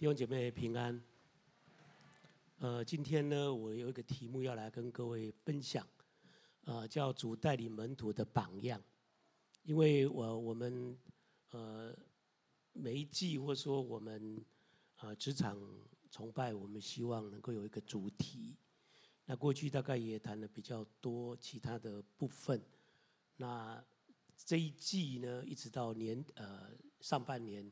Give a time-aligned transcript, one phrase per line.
[0.00, 0.98] 弟兄姐妹平安。
[2.56, 5.86] 呃，今天呢，我有一个题目要来跟各位分享，
[6.64, 8.82] 呃，叫主带领门徒的榜样。
[9.62, 10.98] 因为我我们
[11.50, 11.94] 呃
[12.72, 14.42] 每一季或说我们
[15.00, 15.60] 呃职场
[16.10, 18.56] 崇拜，我们希望能够有一个主题。
[19.26, 22.58] 那过去大概也谈了比较多其他的部分。
[23.36, 23.84] 那
[24.46, 26.70] 这一季呢，一直到年呃
[27.02, 27.70] 上半年，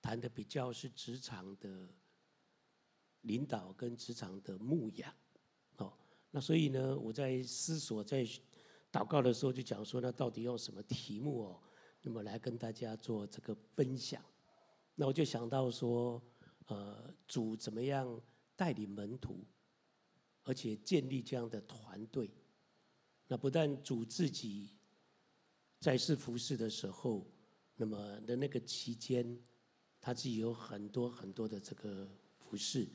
[0.00, 1.88] 谈的比较是职场的
[3.22, 5.14] 领导跟职场的牧养，
[5.76, 5.92] 哦，
[6.30, 8.24] 那所以呢，我在思索在
[8.90, 11.62] 祷告的时候就讲说，那到底用什么题目哦？
[12.02, 14.24] 那么来跟大家做这个分享。
[14.94, 16.22] 那我就想到说，
[16.66, 18.20] 呃，主怎么样
[18.56, 19.44] 带领门徒，
[20.42, 22.30] 而且建立这样的团队。
[23.26, 24.76] 那不但主自己。
[25.82, 27.26] 在世服侍的时候，
[27.74, 29.42] 那么的那个期间，
[30.00, 32.88] 他自己有很多很多的这个服侍，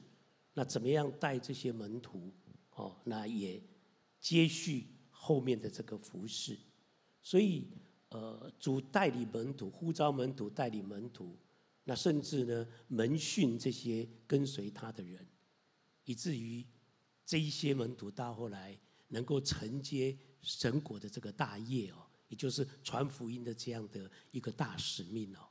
[0.54, 2.32] 那怎么样带这些门徒？
[2.72, 3.62] 哦，那也
[4.20, 6.58] 接续后面的这个服侍。
[7.22, 7.68] 所以
[8.10, 11.38] 呃，主代理门徒，呼召门徒，代理门徒，
[11.84, 15.26] 那甚至呢，门训这些跟随他的人，
[16.04, 16.66] 以至于
[17.26, 21.98] 这一些门徒到后来能够承接神国的这个大业哦。
[22.28, 25.48] 也就是传福音的这样的一个大使命哦，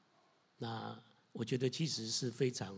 [0.58, 1.02] 那
[1.34, 2.74] 我觉得其实是非常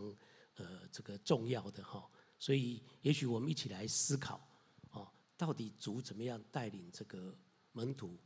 [0.57, 4.45] 呃这个重要的哈，所以也许我们一起来思考
[4.91, 7.33] 哦，到底主怎么样带领这个
[7.71, 8.19] 门徒？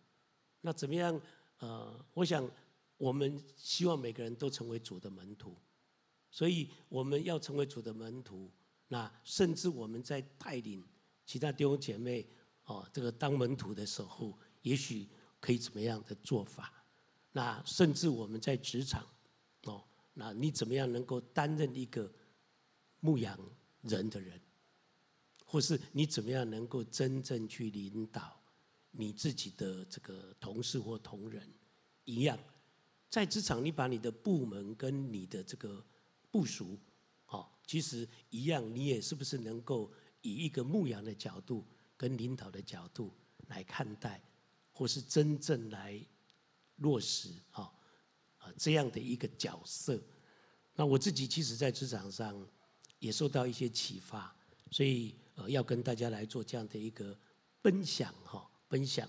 [0.63, 1.21] 那怎么样？
[1.59, 2.51] 呃，我想
[2.97, 5.55] 我们希望每个人都成为主的门徒，
[6.31, 8.51] 所以我们要成为主的门徒，
[8.89, 10.83] 那甚至我们在带领
[11.27, 12.27] 其他弟兄姐妹
[12.65, 15.07] 哦，这个当门徒的时候，也许。
[15.43, 16.85] 可以怎么样的做法？
[17.33, 19.07] 那甚至我们在职场，
[19.63, 19.83] 哦，
[20.15, 22.13] 那你怎么样能够担任一个
[23.01, 23.39] 牧羊
[23.83, 24.41] 人的人，
[25.45, 28.41] 或是你怎么样能够真正去领导
[28.91, 31.49] 你自己的这个同事或同仁？
[32.05, 32.39] 一样，
[33.09, 35.85] 在职场，你把你的部门跟你的这个
[36.31, 36.79] 部署，
[37.27, 39.93] 哦，其实一样，你也是不是能够
[40.23, 41.65] 以一个牧羊的角度
[41.97, 43.15] 跟领导的角度
[43.47, 44.23] 来看待？
[44.73, 46.03] 或是真正来
[46.77, 47.71] 落实哈
[48.41, 50.03] 啊这样的一个角色，
[50.75, 52.35] 那我自己其实，在职场上
[52.99, 54.35] 也受到一些启发，
[54.73, 57.17] 所以呃要跟大家来做这样的一个
[57.63, 59.09] 分享哈分享。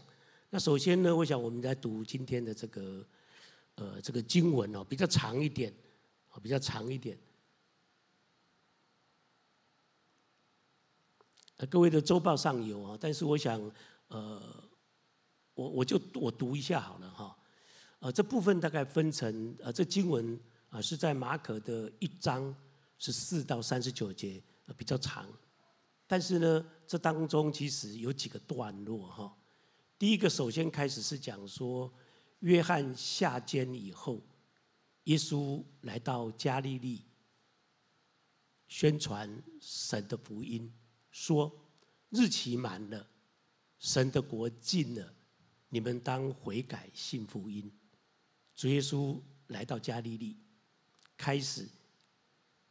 [0.50, 3.04] 那首先呢，我想我们来读今天的这个
[3.76, 5.74] 呃这个经文哦，比较长一点
[6.30, 7.18] 啊，比较长一点。
[11.70, 13.60] 各位的周报上有啊，但是我想
[14.10, 14.70] 呃。
[15.54, 17.38] 我我就我读一下好了哈，
[18.02, 20.40] 呃，这部分大概分成呃，这经文
[20.70, 22.54] 啊是在马可的一章
[22.98, 24.42] 十四到三十九节，
[24.76, 25.28] 比较长，
[26.08, 29.38] 但是呢，这当中其实有几个段落哈。
[30.00, 31.94] 第一个首先开始是讲说，
[32.40, 34.20] 约翰下监以后，
[35.04, 37.04] 耶稣来到加利利，
[38.68, 40.74] 宣传神的福音，
[41.12, 41.56] 说
[42.10, 43.08] 日期满了，
[43.78, 45.14] 神的国近了。
[45.70, 47.72] 你们当悔改信福音。
[48.62, 50.38] 主耶稣来到加利利，
[51.18, 51.68] 开始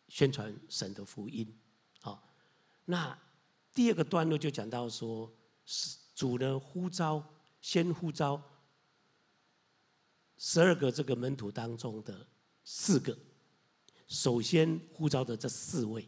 [0.07, 1.53] 宣传神的福音。
[2.01, 2.23] 好，
[2.85, 3.19] 那
[3.75, 5.29] 第二个段落就讲到说，
[6.15, 7.21] 主呢呼召，
[7.61, 8.41] 先呼召
[10.39, 12.25] 十二个这个门徒当中的
[12.63, 13.19] 四个，
[14.07, 16.07] 首先呼召的这四位。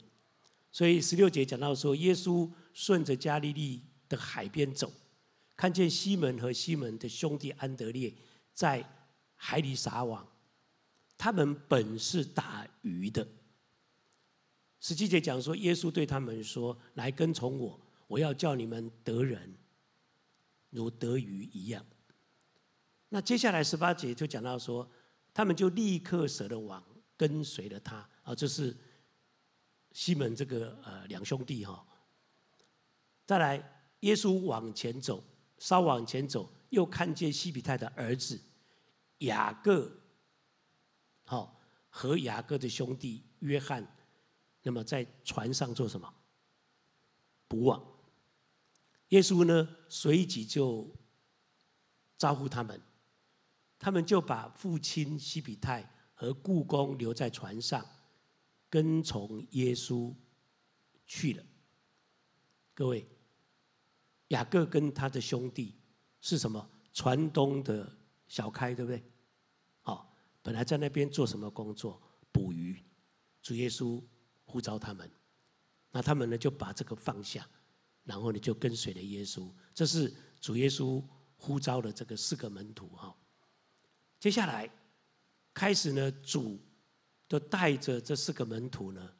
[0.71, 4.93] 所以十六节讲到说，耶稣顺着加利利的海边走。
[5.57, 8.15] 看见西门和西门的兄弟安德烈
[8.55, 8.89] 在
[9.45, 10.25] 海里撒网，
[11.19, 13.27] 他们本是打鱼的。
[14.79, 19.53] 十七节讲说，耶稣对他们说：“来跟从我，我要叫你们得人，
[20.71, 21.85] 如得鱼一样。”
[23.11, 24.89] 那接下来十八节就讲到说，
[25.35, 26.81] 他们就立刻舍了网，
[27.17, 28.09] 跟随了他。
[28.23, 28.75] 啊，这是
[29.91, 31.85] 西门这个呃两兄弟哈。
[33.27, 33.57] 再来，
[34.01, 35.23] 耶稣往前走。
[35.59, 38.41] 稍往前走，又看见西比泰的儿子
[39.23, 39.91] 雅各，
[41.25, 43.97] 好和雅各的兄弟约翰，
[44.63, 46.15] 那么在船上做什么？
[47.49, 47.85] 捕网。
[49.09, 50.95] 耶稣呢，随即就
[52.17, 52.81] 招呼他们，
[53.79, 57.85] 他们就把父亲西比泰和雇工留在船上，
[58.71, 60.15] 跟从耶稣
[61.07, 61.45] 去了。
[62.75, 63.09] 各位。
[64.29, 65.79] 雅各跟他的兄弟
[66.23, 66.71] 是什么？
[66.95, 69.05] 船东的小开，对不对？
[70.43, 72.01] 本来在那边做什么工作？
[72.31, 72.83] 捕鱼。
[73.41, 74.01] 主耶稣
[74.45, 75.11] 呼召他们，
[75.91, 77.45] 那他们呢就把这个放下，
[78.05, 79.51] 然后呢就跟随了耶稣。
[79.75, 81.03] 这是主耶稣
[81.37, 83.13] 呼召的这个四个门徒哈。
[84.21, 84.71] 接下来
[85.53, 86.61] 开始呢，主
[87.29, 89.13] 就带着这四个门徒呢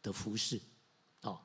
[0.00, 0.58] 的服侍。
[1.20, 1.38] 哦。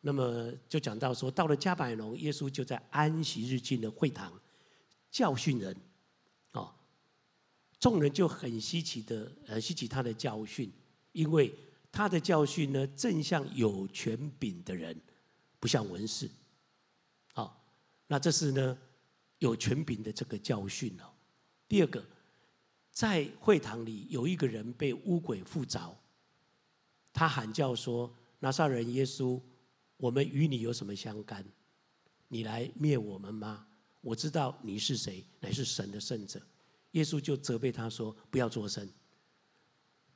[0.00, 4.38] 那么就讲到说，到了加百农，耶稣就在安息日进了会堂
[5.10, 5.74] 教训人。
[7.84, 10.72] 众人就很稀奇的呃稀奇他的教训，
[11.12, 11.54] 因为。
[11.96, 15.00] 他的教训呢，正像有权柄的人，
[15.60, 16.28] 不像文士。
[17.32, 17.64] 好，
[18.08, 18.76] 那这是呢
[19.38, 21.04] 有权柄的这个教训哦。
[21.68, 22.04] 第二个，
[22.90, 25.96] 在会堂里有一个人被污鬼附着，
[27.12, 29.40] 他喊叫说：“拿撒勒人耶稣，
[29.96, 31.44] 我们与你有什么相干？
[32.26, 33.68] 你来灭我们吗？
[34.00, 36.42] 我知道你是谁，乃是神的圣者。”
[36.94, 38.88] 耶稣就责备他说：“不要作声。”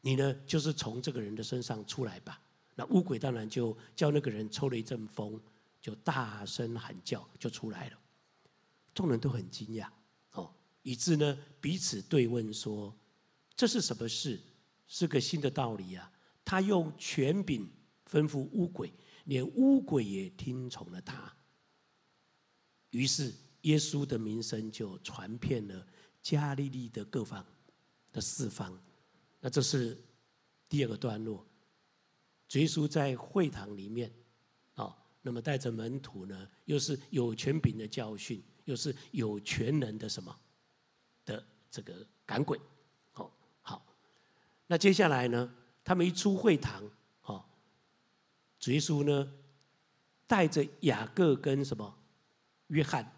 [0.02, 2.40] 你呢，就是从这个人的身上出来吧。
[2.74, 5.40] 那乌鬼当然就叫那个人抽了一阵风，
[5.80, 7.98] 就大声喊叫，就出来了。
[8.94, 9.88] 众人都很惊讶，
[10.32, 10.52] 哦，
[10.82, 12.94] 以致呢彼此对问说
[13.56, 14.40] ：“这是什么事？
[14.86, 16.10] 是个新的道理啊！”
[16.44, 17.68] 他用权柄
[18.08, 18.92] 吩咐乌鬼，
[19.24, 21.32] 连乌鬼也听从了他。
[22.90, 25.86] 于是耶稣的名声就传遍了
[26.22, 27.44] 加利利的各方
[28.12, 28.78] 的四方。
[29.40, 29.96] 那这是
[30.68, 31.46] 第二个段落，
[32.52, 34.12] 耶稣在会堂里面，
[34.74, 40.36] 啊，那么带着门徒呢，又是有权柄的教训，又是有权能的什么
[41.24, 42.60] 的这个赶鬼，
[43.12, 43.30] 好，
[43.62, 43.86] 好，
[44.66, 45.54] 那接下来呢，
[45.84, 46.84] 他们一出会堂，
[47.22, 47.44] 啊，
[48.66, 49.32] 耶稣呢
[50.26, 51.96] 带着雅各跟什么
[52.66, 53.17] 约翰，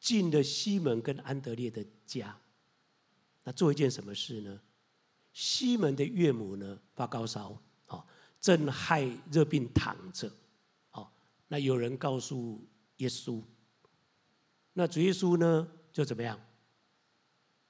[0.00, 2.38] 进了西门跟安德烈的家，
[3.44, 4.60] 那做一件什么事呢？
[5.32, 8.04] 西门的岳母呢发高烧，哦，
[8.40, 10.32] 正害热病躺着，
[10.92, 11.08] 哦，
[11.48, 12.66] 那有人告诉
[12.96, 13.42] 耶稣，
[14.72, 16.40] 那主耶稣呢就怎么样？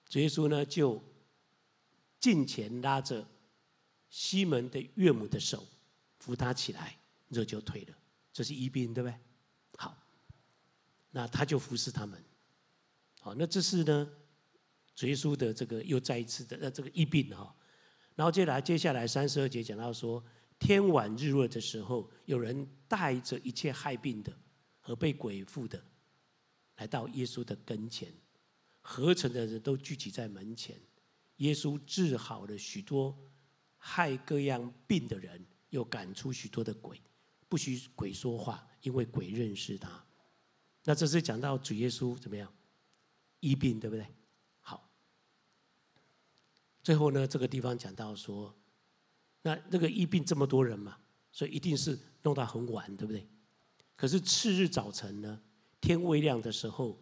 [0.08, 1.02] 主耶稣呢就
[2.18, 3.26] 近前拉着
[4.08, 5.66] 西门的岳母的手，
[6.18, 6.98] 扶他起来，
[7.28, 7.94] 热就退了。
[8.32, 9.18] 这是医病，对不对？
[11.10, 12.22] 那他就服侍他们。
[13.20, 14.08] 好，那这是呢，
[15.00, 17.54] 耶稣的这个又再一次的呃这个疫病哈。
[18.14, 20.24] 然后接下来，接下来三十二节讲到说，
[20.58, 24.36] 天晚日落的时候，有人带着一切害病的
[24.80, 25.82] 和被鬼附的，
[26.76, 28.12] 来到耶稣的跟前，
[28.80, 30.76] 合城的人都聚集在门前。
[31.36, 33.16] 耶稣治好了许多
[33.76, 37.00] 害各样病的人，又赶出许多的鬼，
[37.48, 40.04] 不许鬼说话，因为鬼认识他。
[40.88, 42.50] 那这是讲到主耶稣怎么样
[43.40, 44.06] 医病，对不对？
[44.62, 44.88] 好
[46.82, 48.54] 最后呢，这个地方讲到说，
[49.42, 50.96] 那那个医病这么多人嘛，
[51.30, 53.28] 所以一定是弄到很晚，对不对？
[53.96, 55.38] 可是次日早晨呢，
[55.78, 56.98] 天未亮的时候，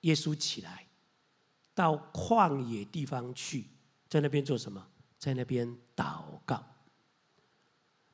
[0.00, 0.88] 耶稣起来，
[1.74, 3.66] 到旷野地方去，
[4.08, 4.88] 在那边做什么？
[5.18, 6.64] 在那边祷告。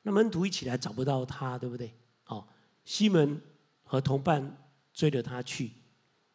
[0.01, 1.95] 那门徒一起来找不到他，对不对？
[2.25, 2.45] 哦，
[2.83, 3.41] 西门
[3.85, 4.57] 和同伴
[4.93, 5.71] 追着他去，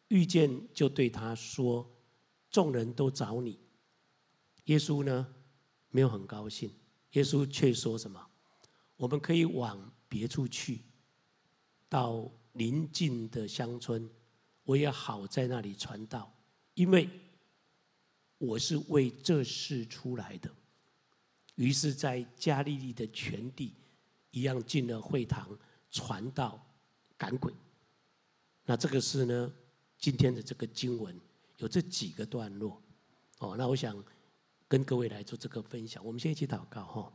[0.09, 1.89] 遇见就对他说
[2.51, 3.59] ：“众人都找你。”
[4.65, 5.33] 耶稣呢，
[5.89, 6.71] 没有很高兴。
[7.13, 8.23] 耶稣却说什么？
[8.97, 10.81] 我们可以往别处去，
[11.87, 14.07] 到邻近的乡村，
[14.63, 16.31] 我也好在那里传道，
[16.73, 17.09] 因为
[18.37, 20.53] 我是为这事出来的。
[21.55, 23.73] 于是，在加利利的全地，
[24.31, 25.57] 一样进了会堂
[25.89, 26.63] 传道
[27.17, 27.53] 赶鬼。
[28.69, 29.51] 那这个是呢，
[29.97, 31.19] 今天的这个经文
[31.57, 32.79] 有这几个段落。
[33.39, 34.01] 哦，那我想。
[34.67, 37.11] 跟各位来做这个分享，我们先一起祷告哈。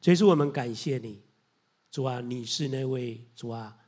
[0.00, 1.20] 所以说，我们感谢你，
[1.90, 3.78] 主啊，你是那位主啊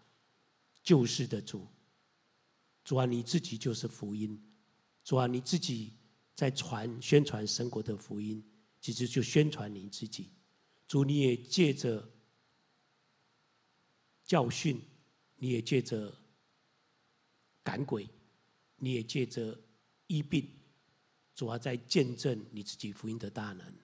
[0.83, 1.66] 救世的主，
[2.85, 4.38] 主啊，你自己就是福音，
[5.02, 5.95] 主啊，你自己
[6.35, 8.45] 在传宣传神国的福音，
[8.83, 10.28] 其实就宣传你自己。
[10.87, 12.07] 主，你也借着
[14.23, 14.78] 教训，
[15.37, 16.14] 你也借着
[17.62, 18.09] 赶鬼，
[18.76, 19.59] 你也借着
[20.07, 20.49] 医病。
[21.35, 23.75] 主啊，在见证你自己福音的大能，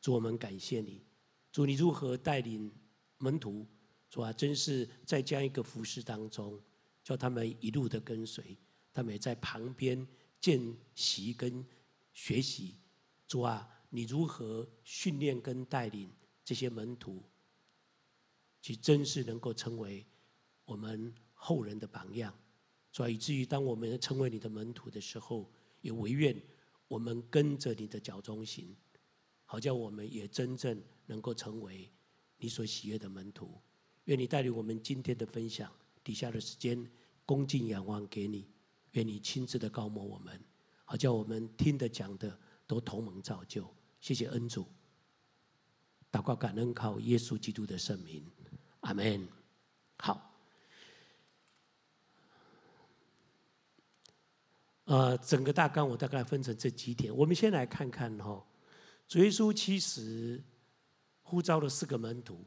[0.00, 1.02] 主，我们感谢你。
[1.50, 2.72] 主，你如何带领
[3.18, 3.66] 门徒？
[4.08, 6.60] 主啊，真是在这样一个服事当中，
[7.02, 8.56] 叫他们一路的跟随，
[8.92, 10.06] 他们也在旁边
[10.40, 11.66] 见习跟
[12.12, 12.76] 学习。
[13.26, 16.08] 主啊，你如何训练跟带领
[16.44, 17.22] 这些门徒，
[18.60, 20.06] 其真是能够成为
[20.64, 22.32] 我们后人的榜样。
[22.92, 26.36] 主啊，以至于当我们成为你的门徒的时候，也惟愿。
[26.88, 28.76] 我们跟着你的脚踪行，
[29.44, 31.88] 好叫我们也真正能够成为
[32.36, 33.60] 你所喜悦的门徒。
[34.06, 36.84] 愿你带领我们今天的分享，底下的时间
[37.24, 38.48] 恭敬仰望给你。
[38.94, 40.42] 愿你亲自的膏抹我们，
[40.84, 43.72] 好叫我们听的讲的都同盟造就。
[44.00, 44.66] 谢谢恩主，
[46.10, 48.26] 祷告感恩靠耶稣基督的圣名，
[48.80, 49.28] 阿门。
[49.98, 50.29] 好。
[54.90, 57.16] 呃，整个大纲我大概分成这几点。
[57.16, 58.44] 我们先来看看哈，
[59.06, 60.42] 主耶稣其实
[61.22, 62.44] 呼召了四个门徒，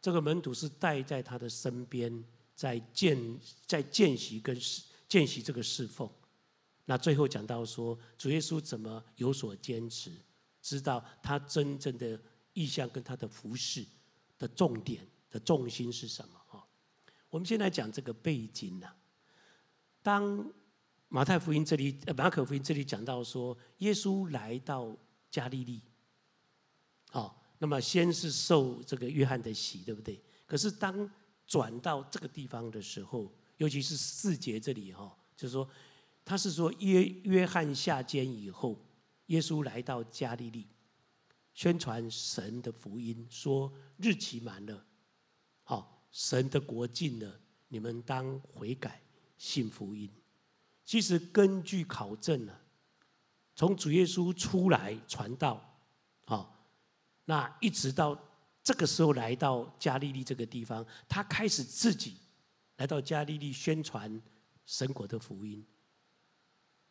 [0.00, 2.24] 这个门徒是带在他的身边，
[2.56, 3.16] 在见
[3.64, 4.58] 在见习跟
[5.08, 6.10] 见习这个侍奉。
[6.84, 10.10] 那最后讲到说，主耶稣怎么有所坚持，
[10.60, 12.20] 知道他真正的
[12.54, 13.86] 意向跟他的服饰
[14.36, 16.66] 的重点的重心是什么哈？
[17.30, 18.88] 我们先来讲这个背景呐，
[20.02, 20.44] 当。
[21.14, 24.96] 马太福音这里，呃马可福音这里讲到说，耶稣来到
[25.30, 25.82] 加利利，
[27.10, 30.18] 好，那么先是受这个约翰的洗，对不对？
[30.46, 31.10] 可是当
[31.46, 35.68] 转到这个地方的时候，尤其是四节这里哈，就是说，
[36.24, 38.82] 他是说约约翰下监以后，
[39.26, 40.66] 耶稣来到加利利，
[41.52, 44.82] 宣传神的福音，说日期满了，
[45.62, 47.38] 好，神的国近了，
[47.68, 49.02] 你们当悔改
[49.36, 50.10] 信福音。
[50.92, 52.52] 其实根据考证呢，
[53.54, 55.78] 从主耶稣出来传道，
[56.26, 56.46] 啊，
[57.24, 58.22] 那一直到
[58.62, 62.18] 这个时候来到加利利这个地方，他开始自己
[62.76, 64.20] 来到加利利宣传
[64.66, 65.66] 神国的福音。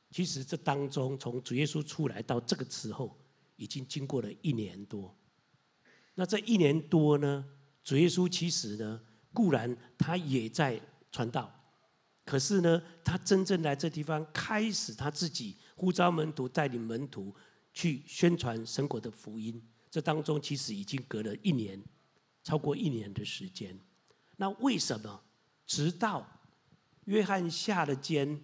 [0.10, 3.16] 其实这当中，从主耶稣出来到这个时候，
[3.56, 5.16] 已经经过了一年多。
[6.16, 7.46] 那这一年多呢，
[7.84, 9.00] 主耶稣其实呢，
[9.32, 10.82] 固然他也在
[11.12, 11.56] 传道。
[12.24, 17.36] 可是呢，他真正来这地方，开始他自己呼召门徒，带领门徒
[17.74, 19.62] 去宣传神国的福音。
[19.90, 21.82] 这当中其实已经隔了一年，
[22.44, 23.78] 超过一年的时间。
[24.38, 25.24] 那为什么
[25.66, 26.26] 直到
[27.06, 28.42] 约翰下了监，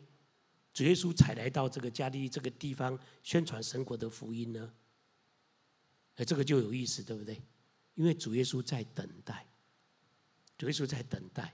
[0.74, 4.74] 主耶稣才来到这个加利这个地方宣传神国的福音呢？
[6.16, 7.42] 哎，这个就有意思，对不对？
[7.94, 9.46] 因为主耶稣在等待，
[10.58, 11.54] 主耶稣在等待。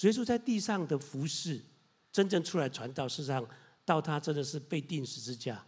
[0.00, 1.62] 主耶稣在地上的服事，
[2.10, 3.46] 真正出来传道，事实上
[3.84, 5.62] 到他真的是被钉十字架，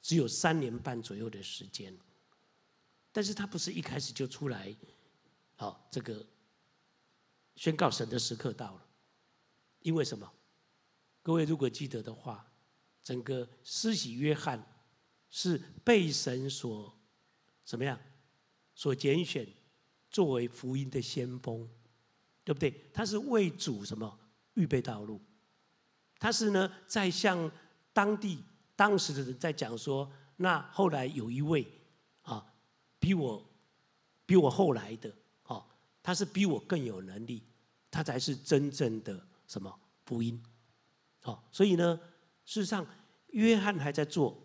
[0.00, 1.92] 只有三年半左右的时间。
[3.10, 4.72] 但是他不是一开始就出来，
[5.56, 6.24] 好，这个
[7.56, 8.86] 宣告神的时刻到了。
[9.80, 10.32] 因为什么？
[11.20, 12.52] 各位如果记得的话，
[13.02, 14.64] 整个施洗约翰
[15.28, 16.96] 是被神所
[17.64, 18.00] 怎么样，
[18.76, 19.44] 所拣选
[20.08, 21.68] 作为福音的先锋。
[22.44, 22.90] 对不对？
[22.92, 24.18] 他是为主什么
[24.54, 25.20] 预备道路？
[26.18, 27.50] 他是呢，在向
[27.92, 28.42] 当地
[28.76, 31.66] 当时的人在讲说，那后来有一位
[32.22, 32.54] 啊，
[32.98, 33.44] 比我
[34.24, 35.12] 比我后来的，
[35.44, 35.64] 哦，
[36.02, 37.42] 他是比我更有能力，
[37.90, 40.42] 他才是真正的什么福音？
[41.22, 41.98] 哦，所以呢，
[42.44, 42.86] 事实上，
[43.28, 44.36] 约翰还在做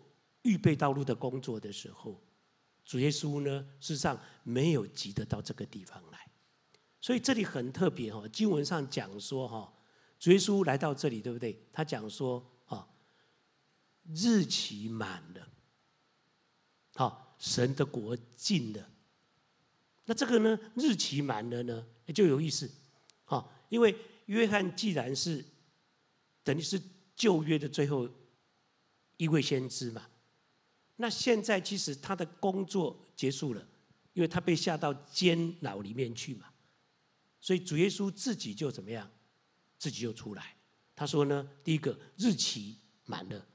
[0.42, 2.20] 预备道路的工作的时候，
[2.84, 6.27] 主耶稣呢，事实上没有急得到这个地方来。
[7.00, 9.72] 所以这里很特别哈，经文上讲说哈，
[10.18, 11.64] 主耶稣来到这里，对不对？
[11.72, 12.88] 他讲说啊，
[14.14, 15.48] 日期满了，
[16.94, 18.90] 好，神的国近了。
[20.06, 22.68] 那这个呢，日期满了呢，就有意思，
[23.24, 23.94] 好，因为
[24.26, 25.44] 约翰既然是
[26.42, 26.82] 等于是
[27.14, 28.08] 旧约的最后
[29.18, 30.08] 一位先知嘛，
[30.96, 33.64] 那现在其实他的工作结束了，
[34.14, 36.47] 因为他被下到监牢里面去嘛。
[37.48, 39.10] 所以主耶稣自己就怎么样？
[39.78, 40.54] 自己就出来。
[40.94, 42.76] 他说呢，第一个日期
[43.06, 43.46] 满了，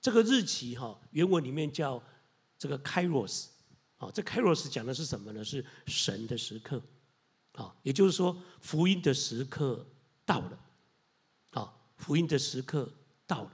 [0.00, 2.02] 这个日期哈，原文里面叫
[2.56, 3.48] 这个 Kairos，
[3.98, 5.44] 哦，这 Kairos 讲的是什么呢？
[5.44, 6.82] 是神的时刻，
[7.52, 9.86] 啊，也就是说福音的时刻
[10.24, 10.58] 到了，
[11.50, 12.90] 啊，福音的时刻
[13.26, 13.52] 到了，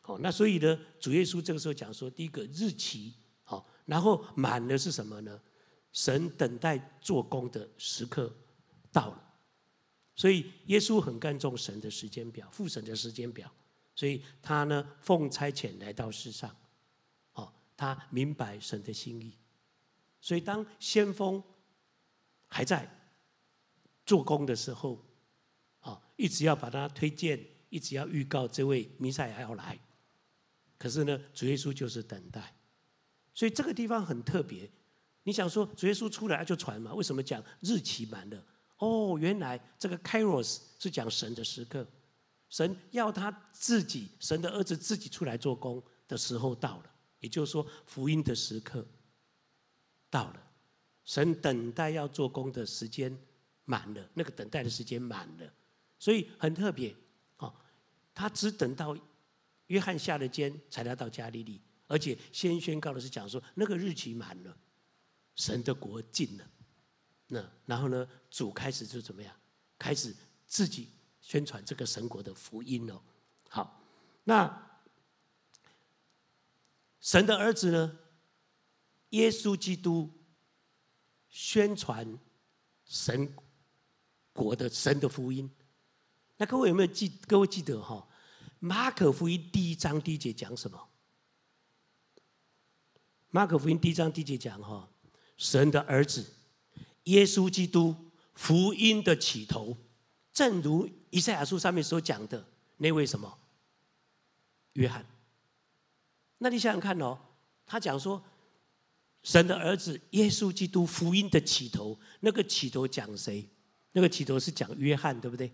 [0.00, 3.12] 好，那所以呢，主耶稣这个时候讲说，第一个日期
[3.44, 5.38] 好，然后满了是什么呢？
[5.92, 8.34] 神等待做工的时刻。
[8.96, 9.22] 到了，
[10.14, 13.52] 所以耶稣很看重神的时间表，父神的时间表，
[13.94, 16.56] 所以他呢奉差遣来到世上，
[17.34, 19.34] 哦，他明白神的心意，
[20.18, 21.42] 所以当先锋
[22.46, 22.90] 还在
[24.06, 25.04] 做工的时候，
[25.80, 27.38] 啊，一直要把他推荐，
[27.68, 29.78] 一直要预告这位弥赛亚要来，
[30.78, 32.56] 可是呢，主耶稣就是等待，
[33.34, 34.70] 所以这个地方很特别。
[35.24, 36.94] 你想说主耶稣出来就传嘛？
[36.94, 38.42] 为什么讲日期满了？
[38.78, 41.86] 哦，原来这个 Kairos 是讲神的时刻，
[42.48, 46.90] 神要他自己，神的儿子自己出来做工的时候到了，
[47.20, 48.86] 也就是说福音的时刻
[50.10, 50.42] 到了，
[51.04, 53.16] 神等待要做工的时间
[53.64, 55.52] 满了，那个等待的时间满了，
[55.98, 56.94] 所以很特别。
[57.38, 57.54] 哦，
[58.14, 58.96] 他只等到
[59.68, 64.56] 约翰下了监，才来到加利利，而且先宣告的是讲说，那个日期满了，
[65.34, 66.44] 神的国近了。
[67.28, 69.34] 那然后呢，主开始就怎么样？
[69.78, 70.14] 开始
[70.46, 70.90] 自己
[71.20, 73.00] 宣传这个神国的福音哦。
[73.48, 73.82] 好，
[74.24, 74.80] 那
[77.00, 77.98] 神的儿子呢？
[79.10, 80.10] 耶稣基督
[81.28, 82.18] 宣传
[82.84, 83.34] 神
[84.32, 85.50] 国的神的福音。
[86.36, 87.08] 那各位有没有记？
[87.26, 88.06] 各位记得哈？
[88.58, 90.88] 马可福音第一章第一节讲什么？
[93.30, 94.88] 马可福音第一章第一节讲哈，
[95.36, 96.32] 神的儿子。
[97.06, 97.94] 耶稣基督
[98.34, 99.76] 福音的起头，
[100.32, 102.46] 正如以赛亚书上面所讲的
[102.76, 103.38] 那位什么
[104.74, 105.04] 约翰。
[106.38, 107.18] 那你想想看哦，
[107.64, 108.22] 他讲说
[109.22, 113.48] 神的儿子耶稣基督福音的起头，那个起头讲谁？
[113.92, 115.50] 那个起头是讲约翰，对不对？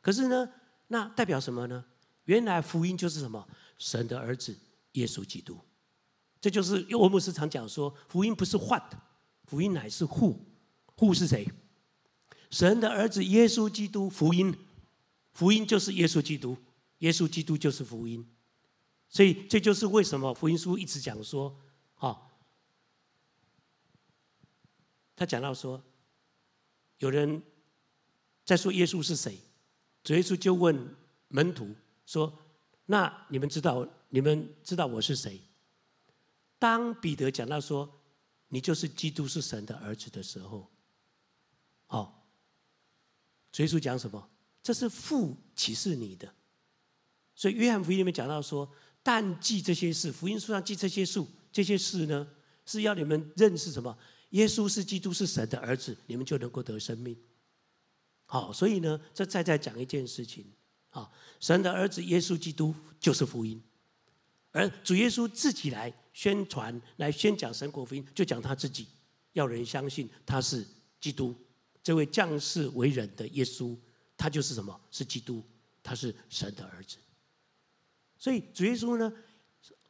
[0.00, 0.48] 可是呢，
[0.88, 1.84] 那代表什么呢？
[2.24, 3.46] 原来福音就是什么？
[3.78, 4.58] 神的儿子
[4.92, 5.58] 耶稣基督。
[6.40, 8.94] 这就是因为我们时常讲说，福音不是 what，
[9.44, 10.44] 福音乃是护。
[10.96, 11.46] 护是谁？
[12.50, 14.56] 神的儿子耶稣基督，福音，
[15.32, 16.56] 福音就是耶稣基督，
[16.98, 18.26] 耶稣基督就是福音，
[19.08, 21.54] 所以这就是为什么福音书一直讲说，
[21.98, 22.16] 哦，
[25.16, 25.82] 他讲到说，
[26.98, 27.42] 有人
[28.44, 29.38] 在说耶稣是谁，
[30.04, 30.94] 主耶稣就问
[31.28, 31.74] 门徒
[32.06, 32.32] 说
[32.86, 35.40] ：“那你们知道，你们知道我是谁？”
[36.58, 38.00] 当彼得讲到说
[38.48, 40.70] ：“你就是基督，是神的儿子”的时候。
[41.88, 42.12] 哦，
[43.52, 44.28] 主耶稣讲什么？
[44.62, 46.32] 这是父启示你的。
[47.34, 48.68] 所以约翰福音里面讲到说，
[49.02, 52.26] 但记这些事，福音书上记这些事，这些事呢，
[52.64, 53.96] 是要你们认识什么？
[54.30, 57.16] 耶稣是基督，是神的儿子，你们就能够得生命。
[58.24, 60.44] 好，所以呢，这再再讲一件事情
[60.90, 63.62] 啊，神的儿子耶稣基督就是福音，
[64.50, 68.88] 而主耶稣自己来宣传、来宣讲神国福音，就讲他自己，
[69.34, 70.66] 要人相信他是
[71.00, 71.32] 基督。
[71.86, 73.76] 这位降世为人的耶稣，
[74.16, 74.76] 他就是什么？
[74.90, 75.40] 是基督，
[75.84, 76.96] 他是神的儿子。
[78.18, 79.12] 所以主耶稣呢，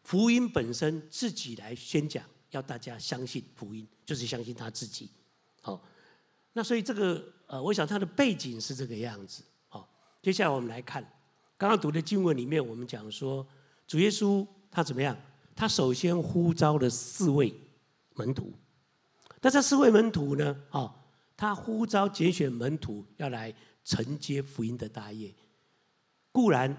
[0.04, 5.08] 福音本身自己来宣讲，要大家相信福音，就是相信他自己。
[5.62, 5.82] 好，
[6.52, 9.42] 那所以这个呃，我想他的背景是这个样子。
[9.68, 9.88] 好，
[10.20, 11.02] 接下来我们来看
[11.56, 13.48] 刚刚读的经文里面，我们讲说
[13.86, 15.18] 主耶稣他怎么样？
[15.54, 17.58] 他首先呼召了四位
[18.16, 18.52] 门徒，
[19.40, 20.54] 那这四位门徒呢？
[20.68, 20.94] 啊。
[21.36, 25.34] 他呼召拣选门徒要来承接福音的大业。
[26.32, 26.74] 固然，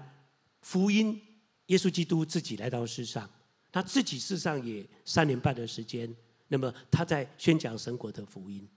[0.60, 1.20] 福音
[1.66, 3.30] 耶稣基督自己来到世上，
[3.70, 6.12] 他自己世上也三年半的时间，
[6.48, 8.68] 那么他在宣讲神国的福音。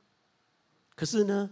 [0.95, 1.49] 可是呢，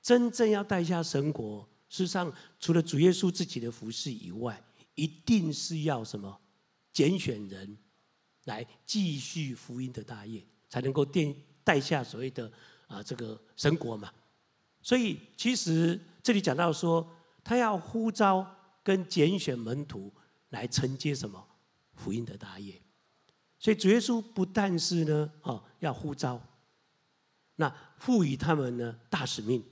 [0.00, 4.60] 真正要带下神国，世上除了主耶稣自己的服饰以外，
[4.96, 6.40] 一定是要什么
[6.92, 7.78] 拣选人
[8.44, 12.50] 来继续福音的大业，才能够带带下所谓的。
[12.92, 14.12] 啊，这个神国嘛，
[14.82, 17.08] 所以其实这里讲到说，
[17.42, 18.46] 他要呼召
[18.82, 20.12] 跟拣选门徒
[20.50, 21.42] 来承接什么
[21.94, 22.78] 福音的大业。
[23.58, 26.38] 所以主耶稣不但是呢，哦，要呼召，
[27.56, 29.64] 那赋予他们呢大使命，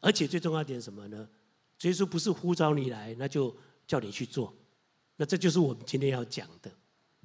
[0.00, 1.26] 而且最重要点什么呢？
[1.78, 4.54] 主耶稣不是呼召你来，那就叫你去做，
[5.16, 6.70] 那这就是我们今天要讲的，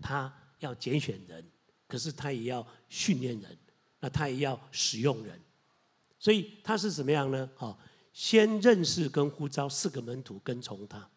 [0.02, 1.46] 他要拣选人，
[1.90, 3.58] 可是他也要训练人。
[4.04, 5.40] 那他也要使用人，
[6.20, 7.50] 所以他是怎么样呢？
[7.56, 7.80] 好，
[8.12, 11.10] 先认识跟呼召四个门徒跟从他。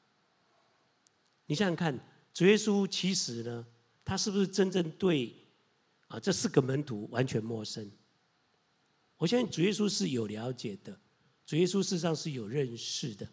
[1.46, 1.98] 你想想看，
[2.32, 3.66] 主耶稣其实呢，
[4.04, 5.34] 他是不是真正对
[6.06, 7.90] 啊这四个门徒完全陌生？
[9.16, 10.96] 我相信主耶稣是有了解的，
[11.44, 13.28] 主耶稣事实上是有认识的。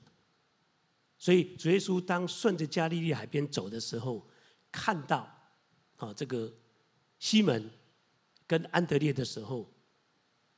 [1.19, 4.27] 所以主耶稣当顺着加利利海边走的时候，
[4.71, 5.31] 看到
[5.97, 6.51] 啊这个
[7.19, 7.69] 西门。
[8.47, 9.71] 跟安德烈的时候，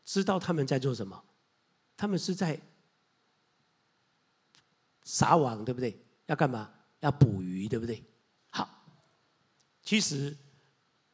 [0.03, 1.23] 知道他们在做什么？
[1.97, 2.59] 他们是在
[5.03, 5.97] 撒网，对不对？
[6.25, 6.73] 要干嘛？
[6.99, 8.03] 要捕鱼，对不对？
[8.49, 8.67] 好，
[9.83, 10.35] 其实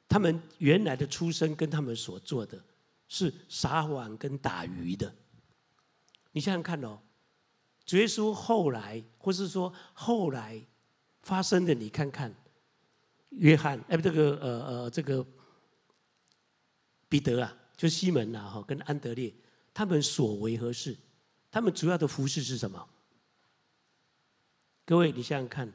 [0.08, 2.64] 他们原来的出身跟他们所做的
[3.08, 5.14] 是撒网跟打鱼的。
[6.32, 7.00] 你想想看哦，
[7.90, 10.66] 耶稣后来，或是说后来
[11.22, 12.34] 发生的，你看看，
[13.30, 15.26] 约翰，哎，不，这个呃呃，这个。
[17.12, 19.34] 彼得啊，就西门呐，哈，跟安德烈，
[19.74, 20.96] 他们所为何事？
[21.52, 22.88] 他们主要的服事是什么？
[24.86, 25.70] 各位，你想想看，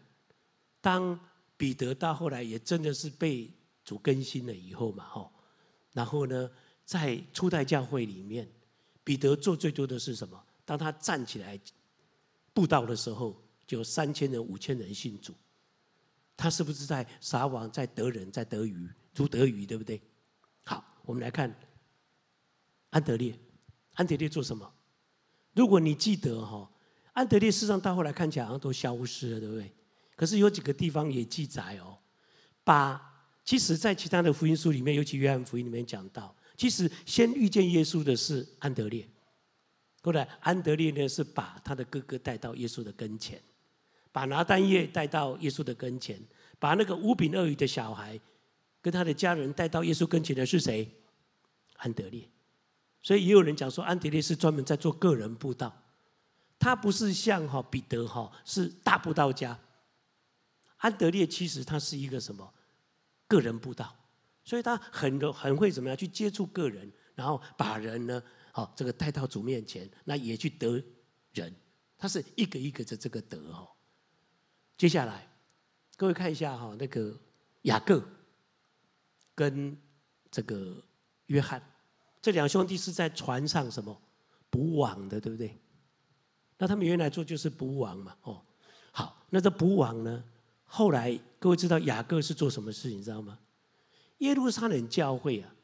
[0.80, 1.20] 当
[1.58, 3.52] 彼得到后来也真的是被
[3.84, 5.30] 主更新了以后嘛，哈，
[5.92, 6.50] 然后呢，
[6.86, 8.48] 在初代教会里面，
[9.04, 10.42] 彼得做最多的是什么？
[10.64, 11.60] 当他站起来
[12.54, 15.34] 布道的时候，就有三千人、五千人信主。
[16.34, 20.00] 他是不是在撒网、在得人、在得鱼、如得鱼，对不对？
[21.06, 21.58] 我们来看
[22.90, 23.34] 安德烈。
[23.94, 24.70] 安德烈做什么？
[25.54, 26.70] 如果你记得哈，
[27.14, 29.72] 安德烈事实上到后来看起来好像都消失了，对不对？
[30.14, 31.96] 可是有几个地方也记载哦，
[32.62, 33.14] 把。
[33.46, 39.08] 其实，在其他的福音书里面，尤其约翰福音里面讲到，其实先遇见耶稣的是安德烈。
[40.02, 43.40] 后来，安德烈呢是把他的哥哥带到耶稣的跟前，
[44.10, 46.20] 把拿但业带到耶稣的跟前，
[46.58, 48.18] 把那个五饼二鱼的小孩
[48.86, 50.88] 跟他的家人带到耶稣跟前的是谁？
[51.78, 52.30] 安德烈。
[53.02, 55.82] 所以也有人讲说，安德烈是专门在做个人布道，
[56.56, 59.58] 他不是像哈彼得哈是大布道家。
[60.76, 62.54] 安德烈其实他是一个什么？
[63.26, 63.92] 个人布道，
[64.44, 68.22] 所以他很很会怎么样去接触个人，然后把人呢，
[68.52, 70.80] 好这个带到主面前，那也去得
[71.32, 71.52] 人，
[71.98, 73.66] 他是一个一个的这个得哦。
[74.78, 75.28] 接下来，
[75.96, 77.18] 各位看一下哈，那个
[77.62, 78.00] 雅各
[79.36, 79.78] 跟
[80.32, 80.82] 这个
[81.26, 81.62] 约翰
[82.20, 83.96] 这两兄弟是在船上什么
[84.50, 85.56] 捕网的，对不对？
[86.58, 88.42] 那他们原来做就是捕网嘛，哦，
[88.90, 90.24] 好，那这捕网呢？
[90.64, 93.38] 后来，各位知道雅各是做什么事情，你知道吗？
[94.18, 95.54] 耶路撒冷教会啊，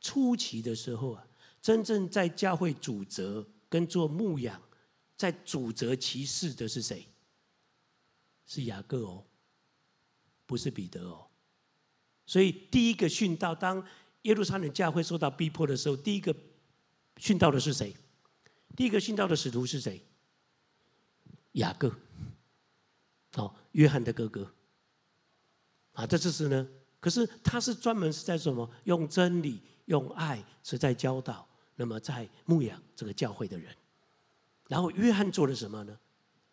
[0.00, 1.24] 初期的时候啊，
[1.62, 4.60] 真正在教会主责跟做牧养，
[5.16, 7.06] 在主责其事的是谁？
[8.44, 9.24] 是雅各哦，
[10.44, 11.29] 不是彼得哦。
[12.30, 13.84] 所以第一个殉道，当
[14.22, 16.32] 耶路撒冷教会受到逼迫的时候，第一个
[17.16, 17.92] 殉道的是谁？
[18.76, 20.00] 第一个殉道的使徒是谁？
[21.54, 21.92] 雅各。
[23.34, 24.48] 哦，约翰的哥哥，
[25.94, 26.68] 啊，这次是呢？
[27.00, 28.70] 可是他是专门是在什么？
[28.84, 33.74] 用真理、用爱是在教导，那么在牧养这个教会的人。
[34.68, 35.98] 然后约翰做了什么呢？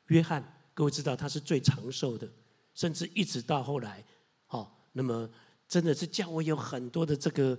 [0.08, 2.28] 约翰，各位知道他是最长寿的，
[2.74, 4.04] 甚至一直到后来，
[4.48, 5.30] 哦，那么
[5.68, 7.58] 真的是教会有很多的这个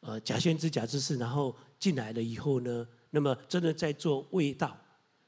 [0.00, 4.76] 呃假先知、假知识，然后进来了以后呢，那么真的在做卫道，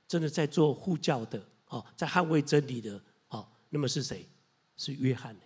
[0.08, 3.46] 真的在做护教的，哦，在捍卫真理的哦。
[3.70, 4.28] 那么是谁？
[4.76, 5.36] 是约翰。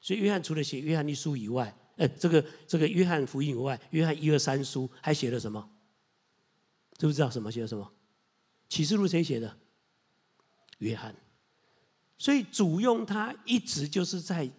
[0.00, 5.70] 所以约翰除了写约翰一书以外，呃，这个这个约翰福音以外，约翰一二三书还写了什么？
[6.98, 7.92] 知不知道什么写了什么？
[8.68, 9.56] 启示录谁写的？
[10.78, 11.14] 约翰。
[12.18, 14.50] 所以主用他一直就是在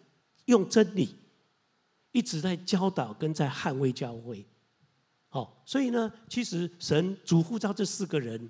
[0.46, 1.16] 用真理，
[2.16, 4.48] 一直在教导跟在捍卫教会。
[5.28, 8.50] 好，所以呢，其实神主呼召这四个人，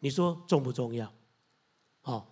[0.00, 1.10] 你说重不重要？
[2.02, 2.28] 哦。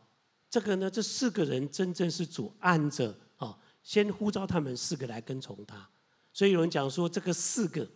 [0.50, 5.88] 这个呢，这四个人真正是主按着哦，先呼召他们四个来跟从他。
[6.32, 7.88] 所以有人讲说，这个四个，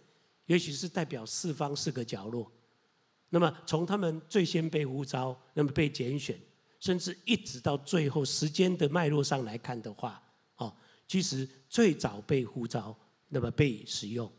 [0.47, 2.51] 也许是代表四方四个角落。
[3.29, 6.41] 那么从他们最先被呼召，那么被拣选，
[6.79, 10.23] 甚至一直到最后时间的脉络上来看的话，
[11.07, 12.97] 其实最早被呼召，
[13.29, 14.31] 那么被使用。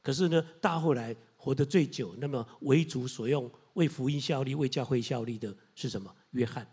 [0.00, 6.14] 可是呢，到后来活得最久，那么为主所用，为福音效力，为教会效力的是什么？
[6.30, 6.66] 约翰。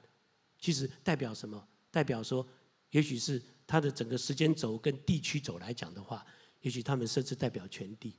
[0.60, 1.68] 其实代表什么？
[1.92, 2.48] 代表说，
[2.92, 6.26] 也许是他的整个时间轴跟地区轴来讲的话，
[6.62, 8.16] 也许他们甚至代表全地。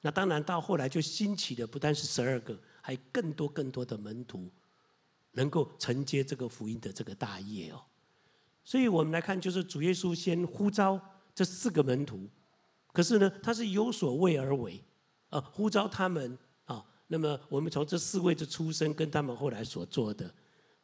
[0.00, 4.50] 那当然到后来就兴起的不单是十二个，还更多更多的门徒，
[5.32, 7.82] 能够承接这个福音的这个大业哦。
[8.64, 11.00] 所以我们来看，就是主耶稣先呼召
[11.34, 12.28] 这四个门徒，
[12.92, 14.82] 可是呢，他是有所为而为，
[15.28, 16.84] 啊，呼召他们啊。
[17.08, 20.34] 那么我们从这四位的出生跟他们后来所做的。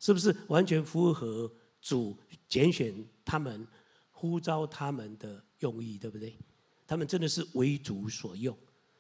[0.03, 2.17] 是不是完全符合主
[2.49, 3.69] 拣选他们、
[4.11, 6.39] 呼召他们的用意，对不对？
[6.87, 8.57] 他们真的是为主所用，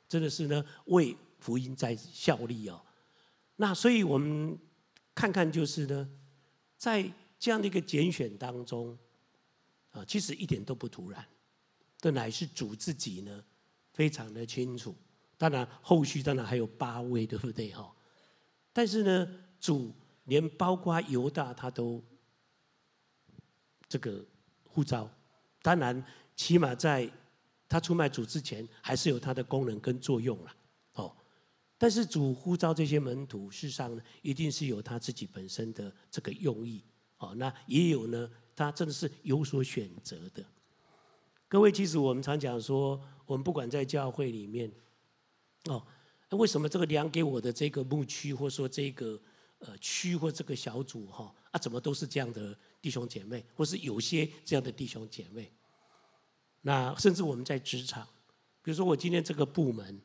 [0.06, 2.78] 真的是呢为福音在效力哦。
[3.56, 4.58] 那所以我们
[5.14, 6.06] 看看，就是呢，
[6.76, 8.96] 在这样的一个拣选当中，
[9.90, 11.26] 啊，其实一点都不突然，
[11.98, 13.44] 这乃是主自己呢
[13.92, 14.94] 非常的清楚。
[15.36, 17.92] 当然后续当然还有八位，对不对哈？
[18.72, 19.92] 但是呢，主。
[20.24, 22.00] 连包括犹大，他都
[23.88, 24.24] 这个
[24.62, 25.10] 呼召。
[25.60, 26.04] 当然，
[26.36, 27.10] 起码在
[27.68, 30.56] 他出卖主之前，还是有他的功能跟作用了。
[30.92, 31.16] 哦，
[31.76, 36.84] 但是主呼召这些门徒，事实上呢，一定是有他自己本身的这个用意。
[37.20, 40.44] 哦，那也有呢，他真的是有所选择的。
[41.48, 44.70] 各位，其实我们常讲说，我们不管在教会里面，
[45.66, 45.82] 哦，
[46.30, 49.18] 为什么这个量给我的这个牧区，或说这个。
[49.62, 55.52] 呃，区或这个小组哈啊，怎么都是这样的弟兄姐妹，或是有些这样的弟兄姐妹。
[56.62, 58.08] 那甚至我们在职场，
[58.62, 60.00] 比如说我今天这个部门，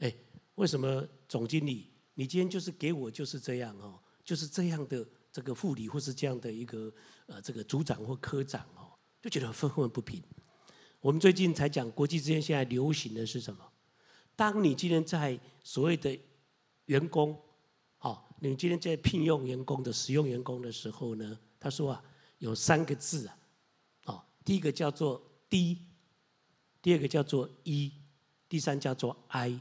[0.00, 0.14] 哎，
[0.56, 5.02] 为什么总经理你今天就是给我就是这样哦，就是这样的
[5.36, 6.90] 这个副理或是这样的一个
[7.26, 8.88] 呃这个组长或科长哦，
[9.20, 10.22] 就觉得愤愤不平。
[10.98, 13.62] 我们最近才讲国际之间现在流行的是什么？
[14.34, 16.18] 当你今天在所谓的
[16.86, 17.38] 员工，
[17.98, 22.02] 好，你今天在聘用员工的使用员工的时候呢，他说啊，
[22.38, 23.38] 有三个字啊，
[24.06, 25.82] 哦，第一个叫做 D，
[26.80, 27.92] 第二个叫做 E，
[28.48, 29.60] 第三叫做 I。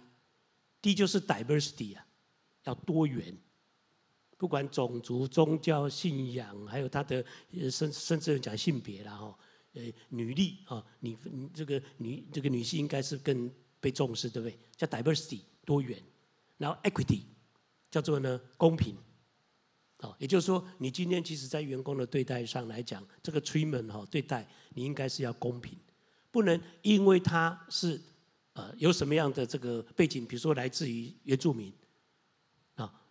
[0.81, 2.07] D 就是 diversity 啊，
[2.63, 3.38] 要多元，
[4.38, 7.24] 不管种族、宗教、信仰，还有他的
[7.71, 9.38] 甚甚至讲性别啦哈，
[9.74, 14.58] 呃，女力啊，你你这个女这个女性应该是更被重视，对不对？
[14.76, 16.02] 叫 diversity 多元，
[16.58, 17.21] 然后 equity
[17.89, 18.95] 叫做呢公平。
[20.02, 25.80] 哦，也就是说，你今天其实在员工的对待上来讲，这个 treatment 哈对待你应该是要公平，
[26.30, 28.00] 不能因为他是
[28.52, 31.71] 呃有什么样的这个背景，比如说来自于原住民，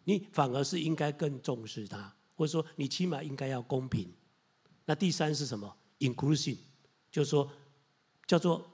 [0.05, 4.13] 你反而是应该更重视他，或者说你起码应该要公平。
[4.85, 6.57] 那第三是什么？inclusion，
[7.11, 7.51] 就是说
[8.27, 8.65] 叫做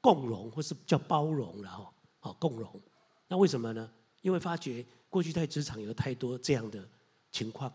[0.00, 2.80] 共融或是叫包容，然后好共融。
[3.28, 3.90] 那为什么呢？
[4.22, 6.86] 因为发觉过去在职场有太多这样的。
[7.32, 7.70] 情况，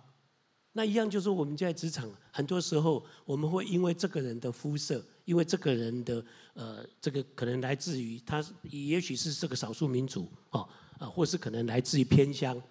[0.72, 10.67] 那一样就是我们在职场，很多时候我们会因为这个人的肤色，因为这个人的呃，这个可能来自于他，也许是这个少数民族哦，
[11.02, 12.62] 啊，或是可能来自于偏乡，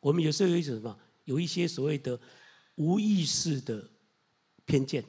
[0.00, 2.20] 我们有时候有一种什么，有一些所谓的
[2.74, 3.82] 无意识的
[4.66, 5.02] 偏见，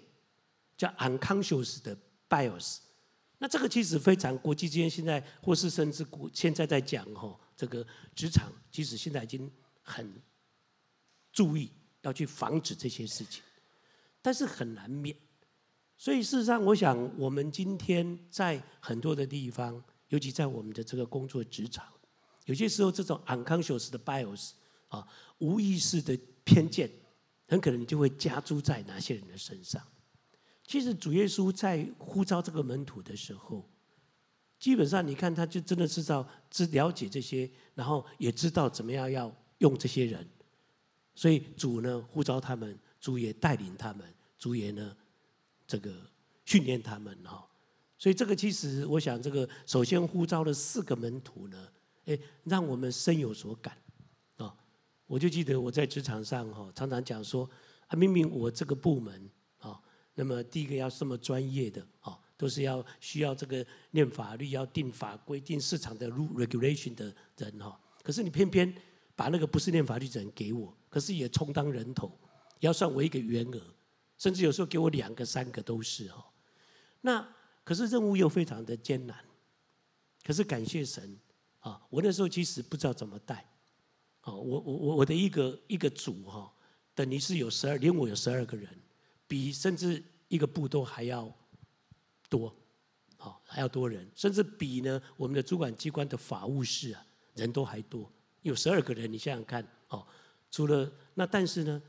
[0.78, 1.98] 叫 unconscious 的
[2.30, 2.78] bias。
[3.38, 10.10] 那这个其实非常国际之间现在，或是甚至国现在在讲哈，这个职场其实现在已经很。
[11.32, 13.44] 注意要去防止这些事情，
[14.20, 15.15] 但是很难免。
[15.96, 21.86] 所以事实上，我想我们今天在很多的地方，尤其在我们的这个工作职场，
[22.49, 24.53] 有些时候这种 unconscious 的 bias
[24.88, 25.07] 啊，
[25.38, 26.89] 无意识的偏见，
[27.47, 29.79] 很可能就会加诸在哪些人的身上。
[30.65, 33.69] 其实主耶稣在呼召这个门徒的时候，
[34.59, 40.27] 基本上你看他就真的知道、知了解这些，然后也知道怎么样要用这些人。
[41.13, 44.97] 所以主呢呼召他们，主也带领他们，主也呢
[45.67, 45.93] 这个
[46.45, 47.47] 训练他们哈。
[47.99, 51.67] 所以这个其实我想，这个首先呼召的四个门徒呢，
[52.10, 53.78] 哎，让我们深有所感
[54.38, 54.54] 啊。
[55.08, 57.50] 我就记得我在职场上哈，常常讲说
[57.88, 59.80] 啊，明明我这个部门啊，
[60.15, 68.74] 那么第一个要这么专业的啊，都是要需要这个念法律、要定法规、定市场的 rule regulation 的人哈，可是你偏偏
[69.15, 70.76] 把那个不是念法律的人给我。
[70.89, 72.12] 可是也充当人头，
[72.62, 73.62] 要算我一个员额，
[74.17, 76.26] 甚至有时候给我两个、三个都是哈。
[77.02, 79.15] 那可是任务又非常的艰难。
[80.24, 81.15] 可是感谢神
[81.60, 83.45] 啊，我那时候其实不知道怎么带。
[84.22, 86.52] 啊，我我我我的一个一个组哈，
[86.93, 88.69] 等于是有十二，连我有十二个人，
[89.28, 91.34] 比甚至一个部都还要
[92.30, 92.54] 多，
[93.17, 100.06] 啊还要多人，甚至比呢我们的主管机关的法务室啊人都还多，有十二个人，你想想看哦。
[100.52, 101.82] 除了那，但是呢，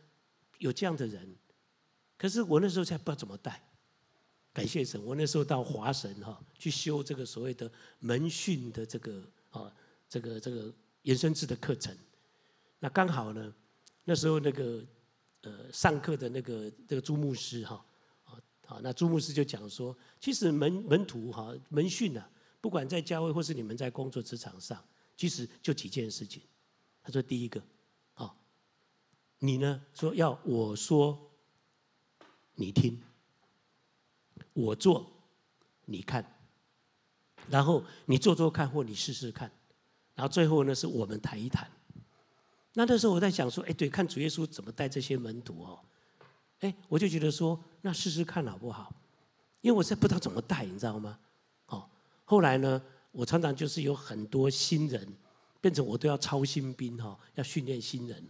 [0.59, 1.35] 有这样的人，
[2.17, 3.61] 可是我那时候才不知道怎么带。
[4.53, 9.73] 感谢神，我那时候到华神哈去修这个所谓的门训的这个啊
[10.09, 11.97] 这个这个延伸制的课程。
[12.79, 13.55] 那刚好呢，
[14.05, 14.85] 那时候那个
[15.43, 17.85] 呃上课的那个这个朱牧师哈
[18.25, 24.83] 啊啊，那朱牧师就讲说，其实门门徒哈门训啊，不管在教会或是你们在工作职场上，
[25.17, 26.43] 其实就几件事情。
[27.03, 27.63] 他说第一个。
[28.15, 28.35] 啊
[29.43, 29.83] 你呢？
[29.95, 31.31] 说要我说，
[32.57, 33.01] 你听；
[34.53, 35.11] 我做，
[35.87, 36.40] 你看。
[37.49, 39.51] 然后你做做看，或你试试看。
[40.15, 41.71] 然后最后呢，是我们谈一谈。
[42.75, 45.79] 那那时候我在想说，哎，对，看主耶稣怎么带这些门徒哦。
[46.61, 48.95] 哎，我就觉得说，那试试看好不好？
[49.63, 51.19] 因为我实在不知道怎么带，你知道吗？
[51.67, 51.89] 哦，
[52.25, 52.81] 后来呢，
[53.13, 55.07] 我常常就是有很多新人，
[55.61, 58.23] 变成我都要操新兵哈，要训练新人。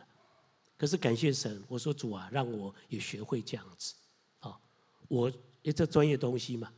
[0.79, 3.95] 可是感谢神，我说主啊，让我也学会这样子，
[4.39, 4.59] 啊，
[5.09, 5.31] 我
[5.63, 6.73] 也这专业东西嘛，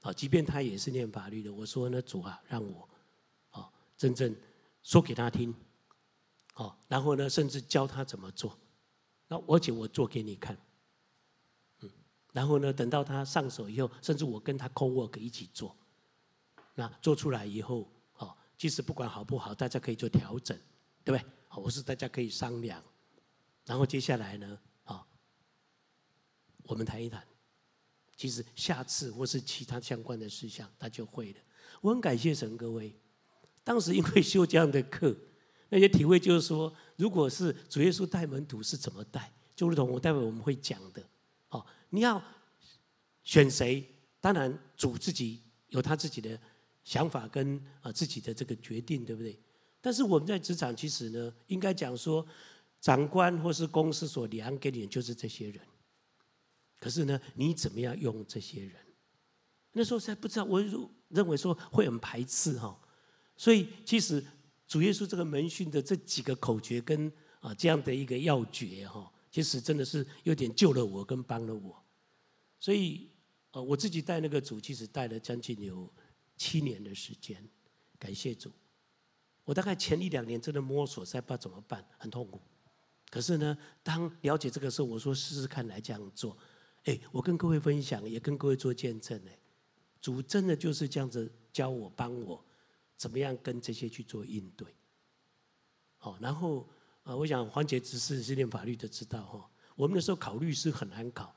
[0.00, 2.88] 啊，即便他也是念法律的，我说呢，主啊，让我，
[3.50, 4.34] 啊，真正
[4.82, 5.54] 说给他听，
[6.54, 8.58] 啊，然后呢，甚至教他怎么做，
[9.28, 10.56] 那而且我做给你看，
[11.80, 11.90] 嗯，
[12.32, 15.76] 然后呢，等到他上手以后，甚至我跟他 co-work 一起做，
[16.74, 20.58] 那做出来以后，啊，即使不管好不好，大家可以做调整，
[21.04, 21.30] 对不对？
[21.62, 22.82] 我是大家可以商量。
[23.66, 25.06] 然后接下来呢，啊，
[26.62, 27.22] 我们谈一谈。
[28.20, 31.38] 其实下次或是其他相关的事项，他就会了。
[31.80, 32.94] 我很感谢神，各位，
[33.64, 35.16] 当时因为修这样的课，
[35.70, 41.02] 那些体会就是说，如果是主耶稣带门徒是怎么带，就如同我待会我们会讲的，
[41.48, 42.22] 哦，你要
[43.22, 43.82] 选谁，
[44.20, 46.38] 当然主自己有他自己的
[46.84, 49.40] 想法跟啊自己的这个决定，对不对？
[49.80, 52.26] 但是我们在职场其实呢，应该讲说，
[52.82, 55.58] 长官或是公司所量给你的就是这些人。
[56.80, 58.74] 可是呢，你怎么样用这些人？
[59.72, 60.60] 那时候才不知道，我
[61.08, 62.76] 认为说会很排斥哈。
[63.36, 64.24] 所以其实
[64.66, 71.80] 主耶稣这个门训的这几个口诀跟啊这样的一个要诀哈，其实真的是有点救了我跟帮了我。
[72.58, 73.08] 所以
[73.52, 75.92] 呃，我自己带那个组，其实带了将近有
[76.36, 77.46] 七年的时间，
[77.98, 78.50] 感谢主。
[79.44, 82.40] 我大概前一两年真的摸索，实在不知道怎么办，很痛苦。
[83.10, 86.36] 可是呢，当了解这个时候，我说试试看来这样做。
[86.84, 89.22] 哎，我跟各位分享，也跟各位做见证。
[89.24, 89.30] 呢，
[90.00, 92.42] 主真的就是这样子教我、帮我，
[92.96, 94.66] 怎么样跟这些去做应对。
[95.98, 96.66] 好，然后
[97.02, 99.50] 啊，我想黄杰只是是念法律的，知道哈。
[99.76, 101.34] 我们那时候考律师很难考，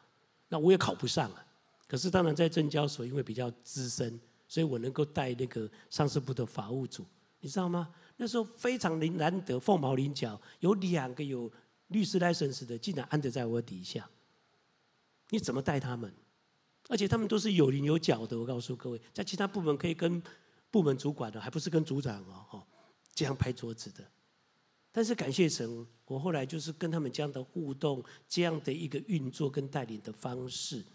[0.47, 1.45] 那我也考不上啊。
[1.87, 7.05] 可是当然在证交所，因为比较资深，所以我能够带那个上市部的法务组，
[7.41, 7.93] 你知道吗？
[8.15, 11.51] 那时候非常难得，凤毛麟角，有两个有
[11.87, 14.09] 律师 license 的，竟然安得在我底下。
[15.33, 16.13] 你怎么带他们？
[16.89, 18.39] 而且他们都是有棱有角的。
[18.39, 20.21] 我告诉各位，在其他部门可以跟
[20.69, 22.63] 部门主管的，还不是跟组长哦，
[23.15, 24.07] 这样拍桌子的。
[24.91, 30.85] 但是感谢神，我后来就是跟他们这样的互动，这样的一个运作跟带领的方式，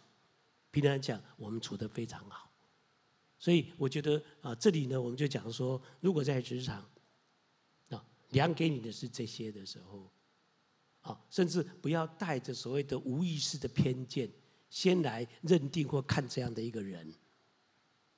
[0.71, 2.49] 平常讲，我们处得非常好。
[3.41, 6.77] 所以我觉得啊，这里呢，我们就讲说，如果在职场。
[6.77, 6.89] 啊
[8.31, 10.13] 量给你的是这些的时候，
[11.01, 14.31] 啊，甚至不要带着所谓的无意识的偏见，
[14.69, 17.13] 先来认定或看这样的一个人。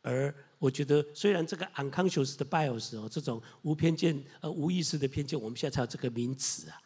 [0.03, 6.81] 而我觉得，虽然这个 unconscious 的 bias 哦，这种无偏见呃无意识的偏见，我们现在才有这个名词啊，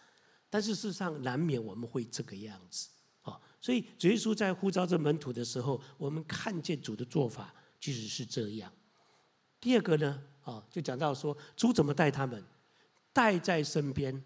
[0.51, 2.89] 但是事实上难免我们会这个样子
[3.23, 3.41] 啊。
[3.61, 8.73] 所以主耶稣在呼召这门徒的时候，我们看见主的做法其实是这样。
[9.61, 12.45] 第二个呢，啊，就讲到说主怎么带他们。
[13.13, 14.25] 带在身边，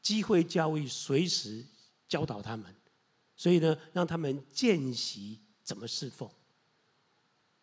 [0.00, 1.64] 机会教育，随时
[2.08, 2.74] 教导他们，
[3.36, 6.28] 所以呢，让他们见习怎么侍奉。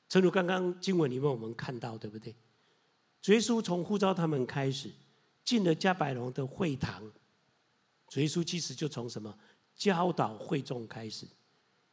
[0.07, 2.35] 正如刚刚经文里面我们看到，对不对？
[3.21, 4.91] 主耶稣从呼召他们开始，
[5.43, 7.11] 进了迦百隆的会堂，
[8.07, 9.35] 主耶稣其实就从什么
[9.75, 11.25] 教导会众开始，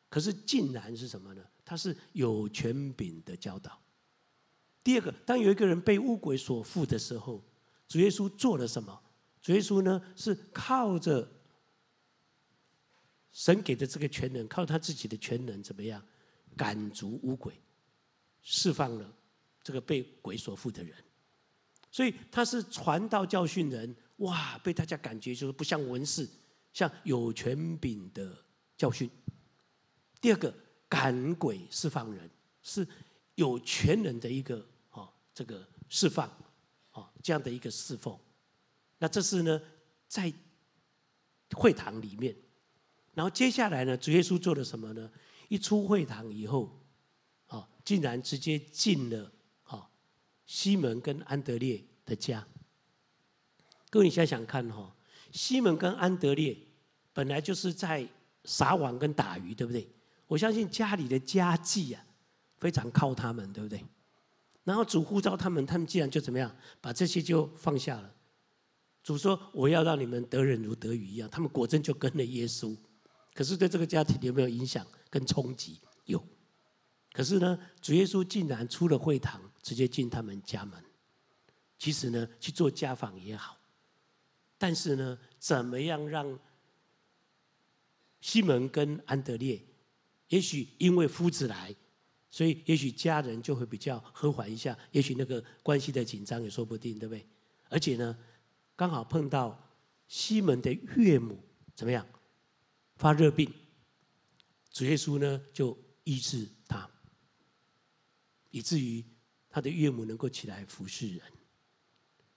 [0.09, 1.43] 可是竟然是什么呢？
[1.65, 3.81] 他是有权柄的教导。
[4.85, 7.43] 第二个，当有一个人被污鬼所附的时候。
[7.89, 9.02] 主耶稣做了什么？
[9.43, 11.29] 主耶稣呢，是靠着
[13.33, 16.01] 神给的这个权能，靠他自己的权能，怎么样
[16.57, 17.61] 赶逐污鬼，
[18.41, 19.13] 释放了
[19.63, 20.97] 这个被鬼所附的人。
[21.91, 26.29] 所以他是传道教训人，哇，被大家感觉就是不像文士，
[26.73, 28.35] 像有权柄的
[28.77, 29.11] 教训。
[30.21, 30.55] 第二个
[30.89, 32.31] 赶鬼释放人，
[32.63, 32.87] 是
[33.35, 36.31] 有权能的一个哦，这个释放。
[36.93, 38.19] 哦，这样的一个侍奉，
[39.03, 39.61] 那这是呢，
[40.07, 40.33] 在
[41.55, 42.37] 会堂里面，
[43.15, 45.11] 然后接下来呢，主耶稣做了什么呢？
[45.49, 46.81] 一出会堂以后，
[47.49, 49.33] 啊，竟然直接进了
[49.65, 49.91] 啊
[50.47, 52.47] 西门跟安德烈的家。
[53.91, 54.95] 各位，你想想看哈，
[55.33, 56.57] 西门跟安德烈
[57.13, 58.09] 本来就是在
[58.45, 59.91] 撒网跟打鱼，对不对？
[60.29, 62.07] 我相信家里的家计啊，
[62.57, 63.85] 非常靠他们，对不对？
[64.63, 68.15] 然后主呼召他们，他们既然就怎么样，把这些就放下了。
[69.03, 72.77] 主说：“我要让你们得人如得鱼一样。”他们果真就跟了耶稣。
[73.35, 75.81] 可是对这个家庭有没有影响跟冲击？
[76.05, 76.23] 有。
[77.13, 80.83] 可是呢，主耶稣竟然出了会堂，直接进他们家门。
[81.79, 83.59] 其实呢，去做家访也好。
[84.57, 86.39] 但是呢，怎么样让
[88.21, 89.61] 西门跟安德烈，
[90.29, 91.75] 也许因为夫子来。
[92.31, 97.27] 所以，也许家人就会比较和缓一下，也许那个关系的紧张也说不定，对不对？
[97.69, 98.17] 而且呢，
[98.77, 99.59] 刚好碰到
[100.09, 101.39] 西门的岳母
[101.75, 102.07] 怎么样
[102.97, 103.53] 发热病，
[104.71, 106.89] 主耶稣呢就医治他，
[108.51, 109.05] 以至于
[109.49, 111.21] 他的岳母能够起来服侍人。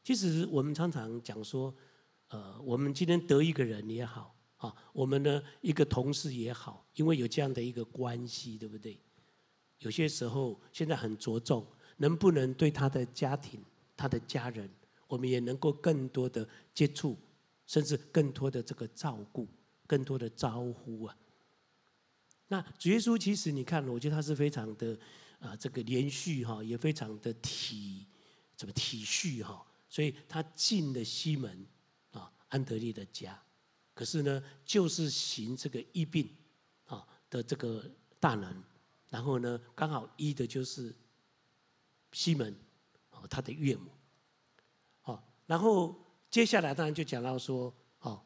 [0.03, 1.73] 其实我们常常讲说，
[2.27, 8.99] 呃，我们今天得一个人也好啊，我们呢一个同事也好，因为有这样的一个关系，对不对？
[9.79, 11.65] 有些时候，现在很着重
[11.97, 13.63] 能不能对他的家庭、
[13.97, 14.69] 他的家人，
[15.15, 17.17] 我们也能够更多的接触，
[17.65, 19.47] 甚至更多的这个照顾、
[19.87, 21.17] 更多的招呼啊。
[22.49, 24.99] 那主耶稣其实你看，我觉得他是非常的
[25.39, 28.05] 啊，这个连续哈，也非常的体
[28.57, 31.65] 怎么体恤哈，所以他进了西门
[32.11, 33.41] 啊安德烈的家，
[33.93, 36.29] 可是呢，就是行这个医病
[36.87, 37.89] 啊的这个
[38.19, 38.61] 大能，
[39.09, 40.93] 然后呢，刚好医的就是
[42.11, 42.53] 西门
[43.09, 43.89] 啊他的岳母，
[45.45, 45.95] 然后
[46.29, 48.21] 接下来当然就讲到说，哦，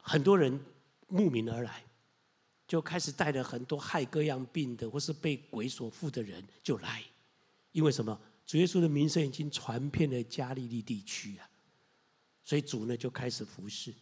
[0.00, 0.58] 很多人
[1.08, 1.84] 慕名而来。
[2.66, 7.02] 就开始带了很多害各样病的，或是被鬼所附的人就来，
[7.72, 8.20] 因为什么？
[8.44, 11.48] 主耶稣的名声已经传遍了加利利地区啊，
[12.44, 13.94] 所以主呢就开始服侍。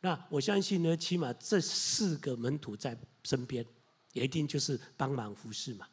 [0.00, 3.62] 那我相信呢，起码这四个门徒在身边，
[4.14, 5.86] 也一定就是帮忙服侍嘛。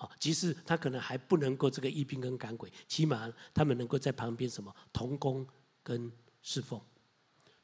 [0.00, 5.46] 啊，即使他可能还不能够这个医病跟赶鬼，起码他们能够在旁边什么同工
[5.82, 6.10] 跟
[6.42, 6.80] 侍奉。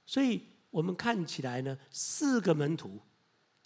[0.05, 3.01] 所以我们看起来呢，四个门徒。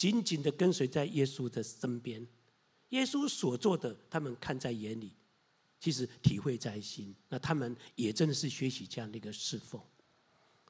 [0.00, 2.26] 紧紧的跟随在耶稣的身边，
[2.88, 5.12] 耶稣所做的，他们看在眼里，
[5.78, 7.14] 其实体会在心。
[7.28, 9.78] 那他们也真的是学习这样的一个侍奉。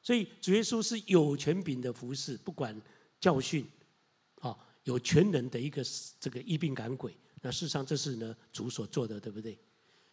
[0.02, 2.76] 所以主耶稣是有权柄的服侍，不管
[3.20, 3.64] 教训，
[4.40, 5.80] 啊，有权能的一个
[6.18, 7.16] 这个医病赶鬼。
[7.40, 9.58] 那事实上这是呢主所做的，对不对？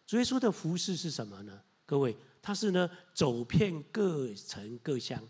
[0.06, 1.62] 主耶稣的服侍是什么呢？
[1.84, 5.22] 各位，他是呢走遍各城各乡。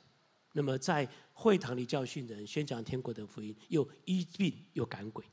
[0.53, 5.24] 那么在会堂里教训人，宣讲天国的福音，又医病又赶鬼，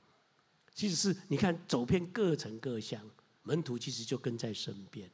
[0.74, 3.02] 其实是你看走遍各城各乡，
[3.44, 5.10] 门徒其实就跟在身边。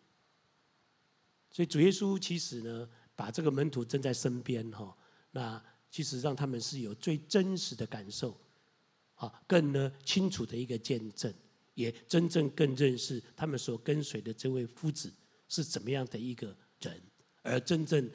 [1.49, 4.97] 所以主耶稣其实呢，把这个门徒跟在身边哈，
[5.31, 8.37] 那其实让他们是有最真实的感受，
[9.21, 11.33] 啊，更呢清楚的一个见证，
[11.75, 15.13] 也真正更认识他们所跟随的这位夫子
[15.47, 17.01] 是怎么样的一个人，
[17.43, 18.09] 而真正。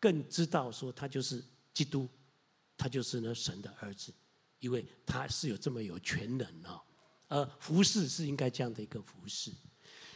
[0.00, 1.42] 更知道说他就是
[1.74, 2.08] 基督，
[2.76, 4.12] 他就是呢神的儿子，
[4.60, 6.80] 因为他是有这么有全能啊，
[7.26, 9.50] 而服侍是应该这样的一个服侍，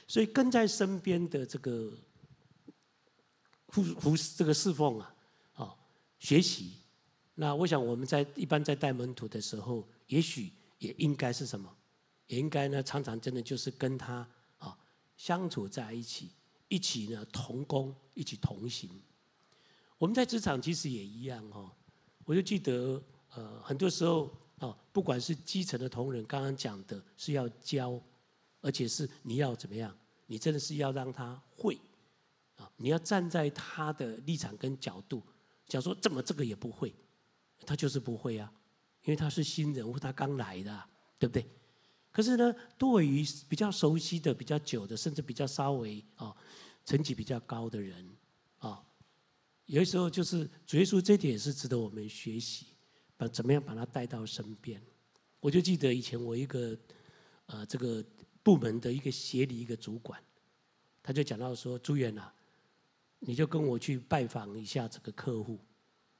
[0.06, 1.92] 所以跟在身边的这个
[3.70, 5.16] 服服这个侍奉啊，
[5.54, 5.74] 啊
[6.20, 6.74] 学习，
[7.34, 11.74] 那我想我们在一般在带门徒的时候，也许也应该是什么，
[12.26, 14.78] 也应该呢常常真的就是跟他啊
[15.16, 16.30] 相处在一起，
[16.68, 18.90] 一起呢同工，一起同行。
[19.96, 21.70] 我们在职场其实也一样哦，
[22.26, 27.98] 我就记得呃，很多时候啊，不管是基层的同仁，刚刚讲的是要教，
[28.60, 29.96] 而且是你要怎么样，
[30.26, 31.80] 你真的是要让他会
[32.56, 35.22] 啊，你要站在他的立场跟角度，
[35.66, 36.94] 讲说怎么这个也不会，
[37.64, 38.52] 他就是不会啊，
[39.04, 40.84] 因为他是新人物，他刚来的，
[41.18, 41.46] 对不对？
[42.10, 46.34] 可是呢，对于比较熟悉的、比较久的，甚至比较稍微啊
[46.84, 48.08] 层级比较高的人
[48.58, 48.82] 啊。
[49.66, 52.66] 有的时候就是主耶稣这点也是值得我们学习，
[53.16, 54.80] 把怎么样把他带到身边。
[55.40, 56.76] 我就记得以前我一个
[57.46, 58.04] 呃这个
[58.42, 60.22] 部门的一个协理一个主管，
[61.02, 62.32] 他就讲到说：“朱元啊，
[63.20, 65.58] 你就跟我去拜访一下这个客户，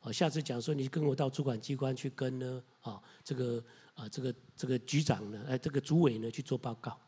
[0.03, 6.99] 哦，下次讲说你跟我到主管机关去跟呢啊这个啊这个这个局长呢，哎这个主委呢去做报告。”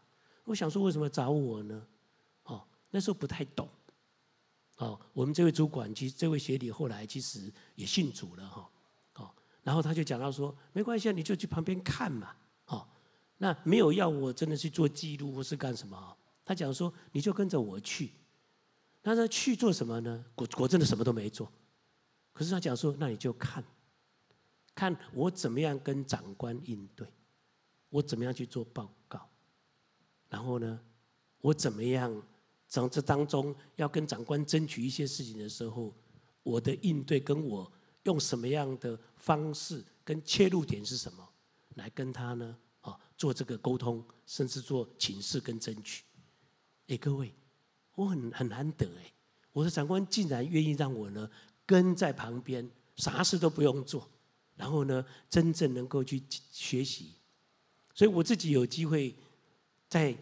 [0.45, 1.87] 我想说为什么找我呢？
[2.45, 3.69] 哦，那时候不太懂。
[4.77, 8.69] 哦，我们这位主管，其实这位协理后来其实也信主了哈。
[9.15, 9.31] 哦，
[9.63, 12.35] 然后他就讲到说，没关系啊，你就去旁边看嘛。
[12.67, 12.87] 哦，
[13.39, 16.17] 那没有要我真的去做记录或是干什么。
[16.45, 18.11] 他讲说，你就跟着我去。
[19.03, 20.25] 那他去做什么呢？
[20.35, 21.51] 果果真的什么都没做。
[22.35, 23.65] 可是他讲说，那你就看，
[24.75, 27.09] 看我怎么样跟长官应对，
[27.89, 29.27] 我怎么样去做报告，
[30.29, 30.79] 然后呢，
[31.41, 32.23] 我怎么样。
[32.67, 35.95] 从这当中要跟长官争取一些事情的时候，
[36.43, 37.71] 我的应对跟我
[38.03, 41.29] 用什么样的方式跟切入点是什么，
[41.77, 46.03] 来跟他呢啊做这个沟通，甚至做请示跟争取。
[46.89, 47.33] 哎，各位，
[47.95, 49.13] 我很很难得哎，
[49.53, 51.31] 我的长官竟然愿意让我呢
[51.67, 54.09] 跟在旁边，啥事都不用做，
[54.57, 57.15] 然后呢真正能够去学习。
[57.95, 59.15] 所以我自己有机会
[59.89, 60.17] 在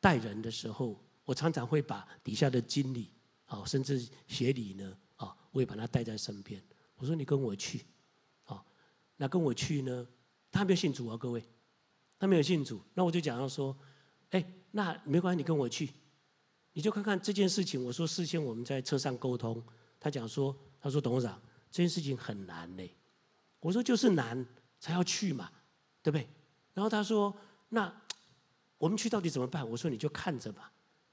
[0.00, 0.98] 带人的时候。
[1.22, 3.08] 我常常会把底下的经理，
[3.46, 6.60] 啊，甚至协理呢，啊，我也把他带在身边。
[6.96, 7.84] 我说：“你跟我去，
[8.46, 8.60] 啊，
[9.16, 10.04] 那跟我去呢？
[10.50, 11.40] 他没有信主啊，各位，
[12.18, 12.82] 他没有信主。
[12.94, 13.76] 那我就讲到说，
[14.30, 15.90] 哎，那没关系，你跟我去，
[16.72, 17.84] 你就看看这件事情。
[17.84, 19.62] 我说事先我们在车上沟通，
[20.00, 22.94] 他讲说，他说董事长，这件事情很难嘞。
[23.60, 24.46] 我说就是难
[24.78, 25.50] 才要去嘛，
[26.02, 26.28] 对不对？
[26.72, 27.36] 然后他说，
[27.68, 27.92] 那
[28.78, 29.68] 我们去到底怎么办？
[29.68, 30.72] 我说你就看着吧。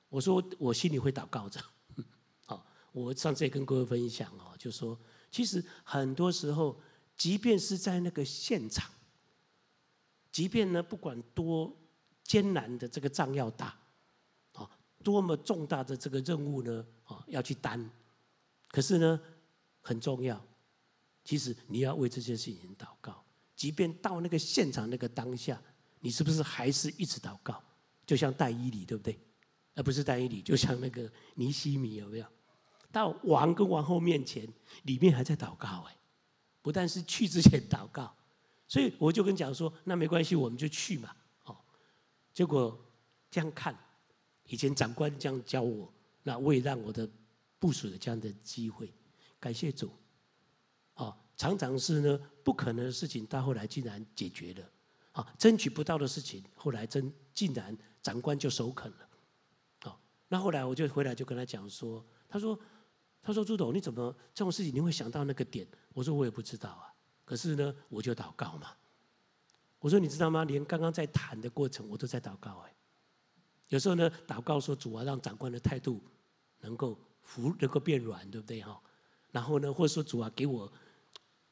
[0.09, 1.59] 我说我心里会祷告着，
[2.45, 4.97] 好，我上次也跟各位分享哦，就说
[5.29, 6.79] 其实很多时候，
[7.17, 8.89] 即便是在那个现场，
[10.31, 11.75] 即便呢，不管多
[12.23, 13.77] 艰难的这个仗要打，
[14.53, 14.69] 啊，
[15.03, 17.89] 多么重大的这个任务呢，啊，要去担，
[18.69, 19.19] 可是呢，
[19.87, 20.45] 很重要，
[21.23, 23.23] 其实你要为这件事情祷告。
[23.55, 25.59] 即便到那个现场那个当下，
[26.01, 27.63] 你是不是还是一直祷告？
[28.05, 29.17] 就像戴伊理，对不对？
[29.73, 32.25] 而不是戴伊理，就像那个尼西米，有没有？
[32.91, 34.45] 到王跟王后面前，
[34.83, 35.95] 里面还在祷告哎，
[36.61, 38.13] 不但是去之前祷告。
[38.67, 41.15] 所以我就跟讲说，那没关系，我们就去嘛。
[41.45, 41.57] 哦，
[42.33, 42.77] 结果
[43.31, 43.73] 这样看，
[44.43, 45.91] 以前长官这样教我，
[46.23, 47.09] 那我也让我的
[47.57, 48.93] 部属有这样的机会。
[49.39, 49.91] 感谢主，
[50.95, 54.69] 哦，常常是呢不可能的事情，到后来竟然解决了。
[55.13, 59.09] 啊，争取不到的事情，后来真竟然长官就首肯了。
[59.81, 62.59] 好，那后来我就回来就跟他讲说，他说，
[63.23, 65.67] 他说朱董，你怎么这种事情你会想到那个点？
[65.93, 66.93] 我说我也不知道啊。
[67.25, 68.71] 可是呢，我就祷告嘛。
[69.79, 70.43] 我说你知道吗？
[70.43, 72.75] 连刚刚在谈的过程，我都在祷告哎。
[73.69, 75.99] 有时候呢，祷告说主啊，让长官的态度
[76.59, 78.79] 能够服，能够变软，对不对哈？
[79.37, 80.73] 然后呢，或者说主啊，给我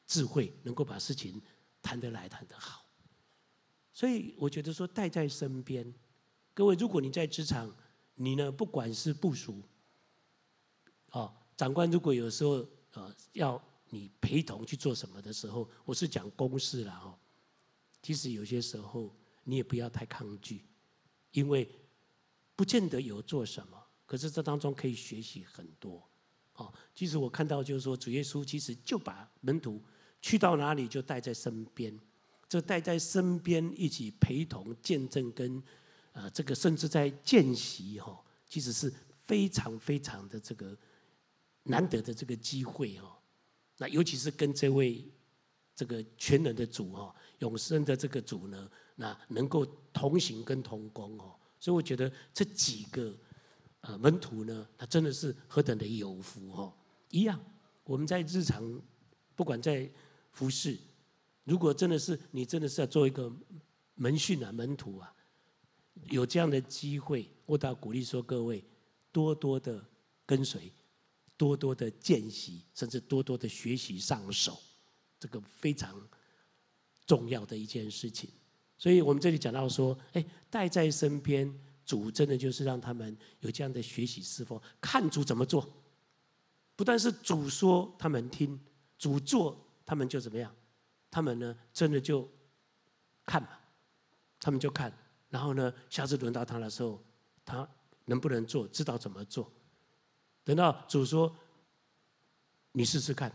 [0.08, 1.40] 智慧，能够把事情
[1.80, 2.84] 谈得来，谈得好。
[3.92, 5.94] 所以我觉得说带在身边，
[6.52, 7.72] 各位，如果你在职场，
[8.16, 9.62] 你呢，不管是部署，
[11.12, 13.62] 哦，长官如果有时候呃要。
[13.90, 17.16] 你陪同去做什么的时候，我是讲公事了哦。
[18.02, 19.14] 其实有些时候
[19.44, 20.66] 你也不要太抗拒，
[21.30, 21.70] 因为
[22.56, 26.02] 不见得有做什么，可是这当中可以学习很多。
[26.56, 29.80] 哦，其实我看到就是说，主耶稣其实就把门徒
[30.20, 31.98] 去到哪里就带在身边，
[32.48, 35.62] 这带在身边一起陪同见证跟
[36.12, 40.76] 呃这个甚至在见习哈，其实是非常非常的这个
[41.64, 43.18] 难得的这个机会哈。
[43.78, 45.04] 那尤其是跟这位
[45.74, 53.14] 这个全能的主哈，永生的这个主呢，那能够同行跟同工哦，所以我觉得这几个
[53.86, 56.72] 呃门徒呢，他真的是何等的有福哦。
[57.10, 57.40] 一样，
[57.84, 58.80] 我们在日常
[59.34, 59.90] 不管在
[60.32, 60.78] 服侍，
[61.44, 63.32] 如果真的是你真的是要做一个
[63.94, 65.14] 门训啊门徒啊，
[66.10, 68.64] 有这样的机会，我倒鼓励说各位
[69.12, 69.84] 多多的
[70.24, 70.72] 跟随。
[71.38, 74.58] 多多的见习，甚至多多的学习上手，
[75.20, 75.94] 这个非常
[77.04, 78.30] 重要的一件事情。
[78.78, 81.46] 所以我们这里讲到说，哎，带在身边，
[81.86, 85.66] 主真的就是让他们有这样的学习侍奉，看主怎么做。
[86.74, 88.60] 不但是主说他们听，
[88.98, 89.56] 主做
[89.86, 90.54] 他们就怎么样？
[91.10, 92.28] 他们呢，真的就
[93.24, 93.48] 看嘛，
[94.40, 94.92] 他们就看。
[95.28, 97.02] 然后呢，下次轮到他的时候，
[97.44, 97.66] 他
[98.04, 99.50] 能不能做，知道怎么做。
[100.44, 101.34] 等到主说，
[102.72, 103.32] 你试试看，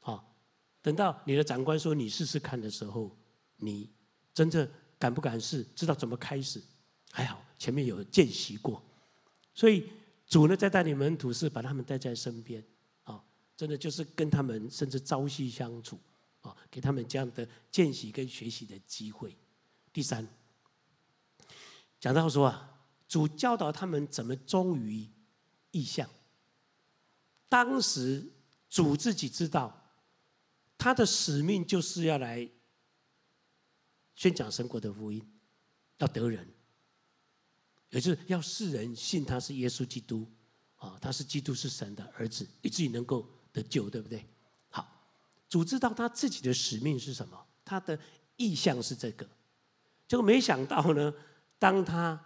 [0.00, 0.34] 好，
[0.82, 3.16] 等到你的长官说你试试看的时候，
[3.56, 3.90] 你
[4.34, 4.68] 真正
[4.98, 5.64] 敢不敢试？
[5.74, 6.62] 知道怎么开始？
[7.10, 8.82] 还好前面有见习过，
[9.52, 9.86] 所以
[10.26, 12.64] 主呢在带领门徒是把他们带在身边，
[13.04, 13.22] 啊，
[13.54, 16.00] 真的就是跟他们甚至朝夕相处，
[16.40, 19.36] 啊，给他们这样的见习跟学习的机会。
[19.92, 20.26] 第三，
[22.00, 25.06] 讲到说啊，主教导他们怎么忠于
[25.70, 26.08] 意向。
[27.50, 28.24] 当时
[28.70, 29.92] 主自己知道，
[30.78, 32.48] 他的使命就是要来
[34.14, 35.22] 宣讲神国的福音，
[35.98, 36.48] 要得人，
[37.90, 40.26] 也就是要世人信他是耶稣基督，
[40.76, 44.24] 啊，他是基督是神的儿子，以至于能够得救，对不对？
[44.68, 44.86] 好，
[45.48, 47.98] 主知道他自己的使命是什么，他的
[48.36, 49.26] 意向是这个，
[50.08, 51.12] 结果没想到呢，
[51.58, 52.20] 当他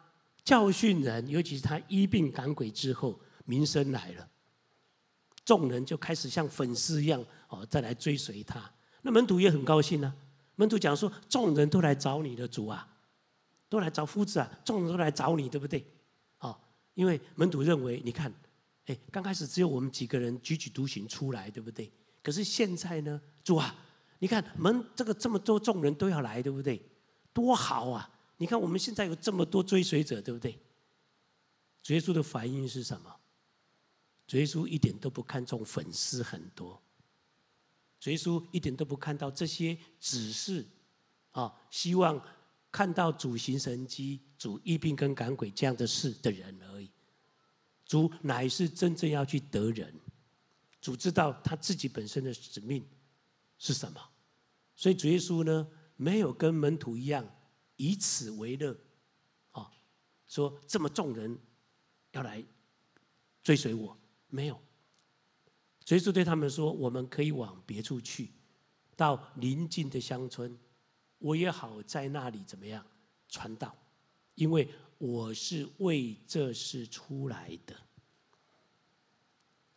[0.45, 4.29] 教训人，尤其是他医病赶鬼之后，名声来了。
[5.45, 8.71] 众人就开始像粉丝一样哦，再来追随他。
[9.03, 10.15] 那门徒也很高兴呢。
[10.57, 12.94] 门徒讲说：“众人都来找你的主啊，
[13.69, 15.85] 都来找夫子啊，众人都来找你，对不对？”
[16.41, 16.59] 哦，
[16.95, 18.33] 因为门徒认为，你看，
[18.87, 21.91] 哎，刚开始只有我们几个人踽踽独行出来，对不对？
[22.23, 23.75] 可是现在呢，主啊，
[24.19, 26.81] 你看门这个这么多众人都要来，对不对？
[27.33, 28.11] 多好啊！
[28.37, 30.59] 你看我们现在有这么多追随者，对不对？
[31.83, 33.15] 主耶稣的反应是什么？
[34.27, 36.81] 主耶稣一点都不看重粉丝很多，
[38.01, 40.65] 主耶稣一点都不看到这些只是
[41.33, 42.23] 啊，希望
[42.75, 46.91] 看到主行神迹、主医病跟赶鬼这样的事的人而已。
[47.85, 49.95] 主乃是真正要去得人，
[50.81, 52.85] 主知道他自己本身的使命
[53.59, 54.01] 是什么，
[54.75, 57.25] 所以主耶稣呢，没有跟门徒一样
[57.77, 58.77] 以此为乐，
[59.53, 59.71] 啊，
[60.27, 61.39] 说这么众人
[62.11, 62.45] 要来
[63.45, 63.97] 追随我。
[64.27, 64.61] 没有，
[65.85, 68.33] 所以说对他们说，我们可以往别处去，
[68.97, 70.59] 到邻近的乡村，
[71.19, 72.85] 我也好在那里怎么样
[73.29, 73.77] 传道，
[74.35, 77.77] 因为我是为这事出来的。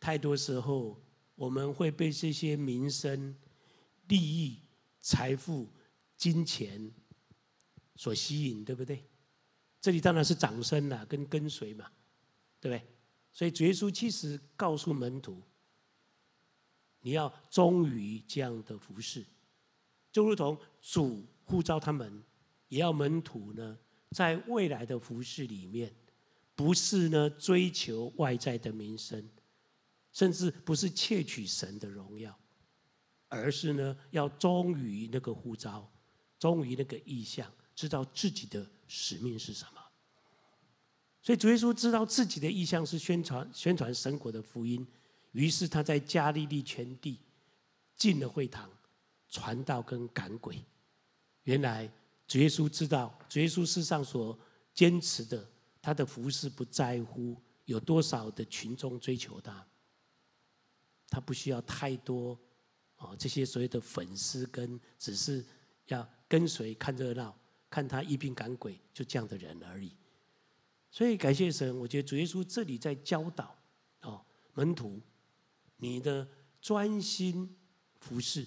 [0.00, 1.00] 太多时候，
[1.34, 3.34] 我们会被这些名声、
[4.06, 4.60] 利益、
[5.00, 5.68] 财富、
[6.16, 6.92] 金钱
[7.96, 9.04] 所吸引，对不对？
[9.80, 11.90] 这里当然是掌声啦，跟跟随嘛，
[12.60, 12.86] 对不对？
[13.32, 15.40] 所以耶稣其实告诉门徒，
[17.00, 19.24] 你要忠于这样的服事，
[20.18, 22.20] 就如同主呼召他们，
[22.66, 23.78] 也要门徒呢，
[24.10, 25.94] 在未来的服事里面，
[26.56, 29.30] 不是呢追求外在的名声，
[30.10, 32.36] 甚至不是窃取神的荣耀，
[33.28, 35.88] 而是呢要忠于那个呼召，
[36.36, 39.80] 忠于那个意向，知道自己的使命是什么。
[41.22, 44.84] 所以主耶稣知道自己的意向是宣传宣传神国的福音，
[45.30, 47.20] 于是他在加利利全地
[47.94, 48.68] 进了会堂，
[49.28, 50.64] 传道跟赶鬼。
[51.44, 51.90] 原来
[52.26, 54.38] 主耶稣知道，主耶稣世上所
[54.74, 55.48] 坚持的，
[55.80, 59.66] 他的服事不在乎有多少的群众追求他，
[61.08, 62.38] 他不需要太多
[62.96, 65.44] 哦这些所谓的粉丝跟只是
[65.86, 67.34] 要跟随看热闹，
[67.70, 69.96] 看他一并赶鬼就这样的人而已。
[70.90, 73.56] 所以感谢神，我觉得主耶稣这里在教导
[74.02, 74.24] 哦
[74.54, 75.00] 门徒，
[75.76, 76.26] 你的
[76.60, 77.56] 专心
[78.00, 78.46] 服事，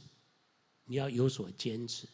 [0.91, 2.05] 你要有所坚持，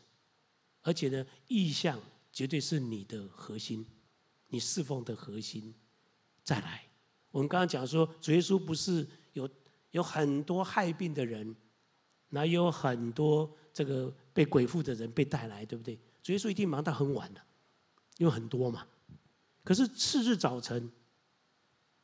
[0.83, 1.99] 而且呢，意象
[2.31, 3.83] 绝对是你的核心，
[4.49, 5.73] 你侍奉的核心。
[6.43, 6.85] 再来，
[7.31, 9.49] 我们刚刚讲说，主耶稣不是有
[9.89, 11.55] 有很多害病的人，
[12.29, 15.99] 那有很多这个被鬼附的人被带来，对不对？
[16.21, 17.41] 主耶稣一定忙到很晚的，
[18.19, 18.85] 因为很多嘛。
[19.63, 20.91] 可是次日早晨，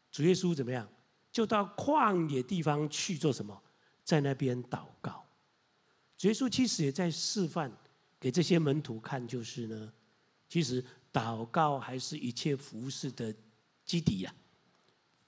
[0.09, 0.89] 主耶稣怎么样？
[1.31, 3.61] 就到旷野地方去做什么？
[4.03, 5.23] 在那边祷告。
[6.23, 7.69] 主耶稣其实也在示范
[8.17, 9.91] 给这些门徒看，就是呢，
[10.47, 13.35] 其实祷告还是一切服事的
[13.83, 14.33] 基底呀，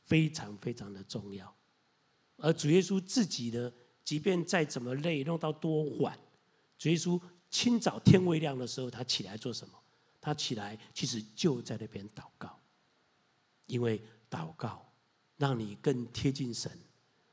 [0.06, 1.54] 非常非常的重要。
[2.38, 3.70] 而主耶稣自己呢，
[4.06, 6.18] 即便再怎么累，弄到多晚，
[6.78, 9.78] 主耶稣清早天未亮的时候，他起来做什么？
[10.22, 12.58] 他起来，其实就在那边祷告，
[13.66, 14.90] 因为祷告
[15.36, 16.72] 让你更贴近神，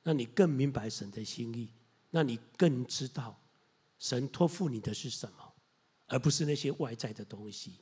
[0.02, 1.70] 让你更明白神的心意，
[2.10, 3.38] 让你更知道
[4.02, 5.54] 神托付你的是什么，
[6.08, 7.78] 而不是那些外在的东西。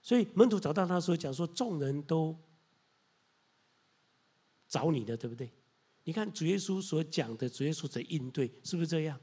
[0.00, 2.34] 所以门徒找到他说讲说：“众人都
[4.66, 5.52] 找你的，对不对？”
[6.04, 9.20] 你看主耶稣所讲的，主耶稣的应对是不是这样？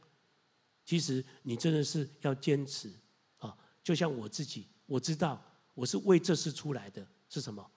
[0.85, 2.93] 其实你真的是要坚持
[3.37, 4.67] 啊，就像我自己。
[4.85, 5.43] 我知道
[5.73, 7.67] 我是为这事出来的，是什么？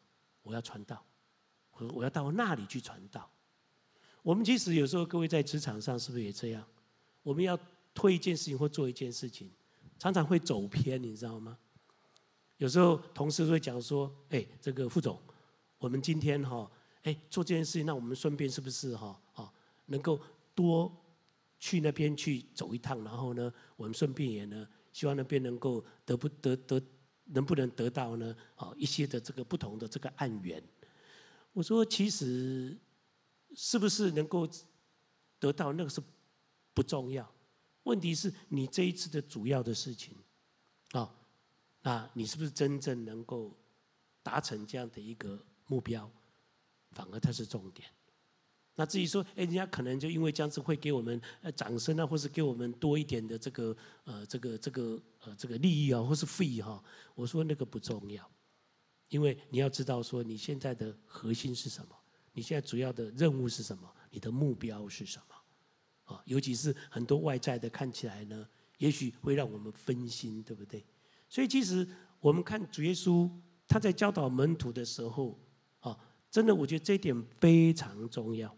[0.42, 1.02] 我要传道，
[1.70, 3.32] 我我要到那里去传道。
[4.20, 6.62] 我们其实有时候各位在职场上是不是也这样？
[7.22, 7.58] 我们要
[7.99, 9.51] 推一件事情或做一件事情，
[9.99, 11.59] 常常会走偏，你知道吗？
[12.59, 15.20] 有时候同事会讲说：“哎，这个副总，
[15.78, 16.70] 我们今天哈，
[17.03, 19.53] 哎做这件事情，那我们顺便是不是哈啊
[19.86, 20.20] 能够
[20.55, 20.96] 多
[21.59, 26.80] 去那边去走一趟，然后呢，我们顺便也呢，希望那边能够得不得得。”
[27.30, 28.34] 能不能得到呢？
[28.55, 30.64] 啊，一些的这个不同的这个案源，
[31.53, 32.74] 我说其实
[33.55, 34.49] 是不是能够
[35.38, 36.01] 得到那个是
[36.72, 37.30] 不重要，
[37.89, 40.14] 问题是你这一次的主要的事情
[40.93, 41.11] 啊，
[41.80, 43.57] 那你是不是真正能够
[44.22, 46.11] 达成这样的一个目标？
[46.91, 47.89] 反而它是重点。
[48.74, 56.82] 那至于说，哎，人家可能就因为这样子会给我们呃掌声啊，或是给我们多一点的这个呃这个这个呃这个利益啊，或是费哈，
[57.14, 58.30] 我说那个不重要，
[59.09, 61.97] 因为你要知道说你现在的核心是什么，
[62.32, 65.34] 你现在主要的任务是什么，你的目标是什么
[66.09, 66.20] 啊？
[66.24, 68.48] 尤其是很多外在的看起来呢，
[68.78, 70.84] 也许会让我们分心，对不对？
[71.28, 71.86] 所以其实
[72.18, 73.30] 我们看主耶稣
[73.68, 75.38] 他在教导门徒的时候
[75.80, 75.96] 啊，
[76.30, 78.56] 真的我觉得这一点非常重要。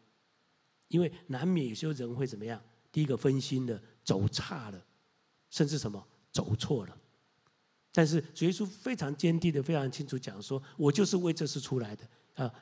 [0.88, 2.60] 因为难免有些人会怎么样？
[2.90, 4.86] 第一个分心了，走岔了，
[5.50, 6.96] 甚至什么走错了。
[7.92, 12.52] 但是主耶稣非常坚定的、非常清楚讲说：“我就是为这事出来的啊，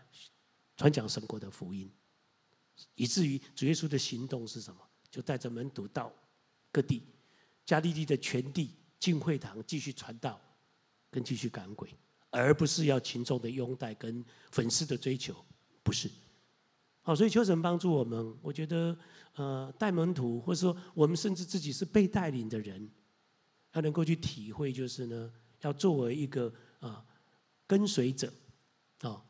[0.76, 1.90] 传讲神国的福音。”
[2.94, 4.80] 以至于主耶稣的行动是什么？
[5.10, 6.12] 就带着门徒到
[6.70, 7.02] 各地，
[7.64, 10.38] 加利利的全地进会堂继续传道，
[11.10, 11.88] 跟继续赶鬼，
[12.30, 15.34] 而不是要群众的拥戴跟粉丝的追求，
[15.82, 16.10] 不是。
[17.00, 18.36] 好，所以求神帮助我们。
[18.42, 18.94] 我觉得，
[19.34, 22.90] 呃，带门徒，或者说我们甚至自己是被带领的人，
[23.72, 27.02] 要能够去体会，就是呢，要作为一个啊
[27.66, 28.30] 跟随者，
[29.00, 29.24] 啊，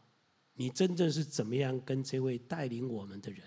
[0.58, 3.44] 你真正是怎么样跟这位带领我们的人、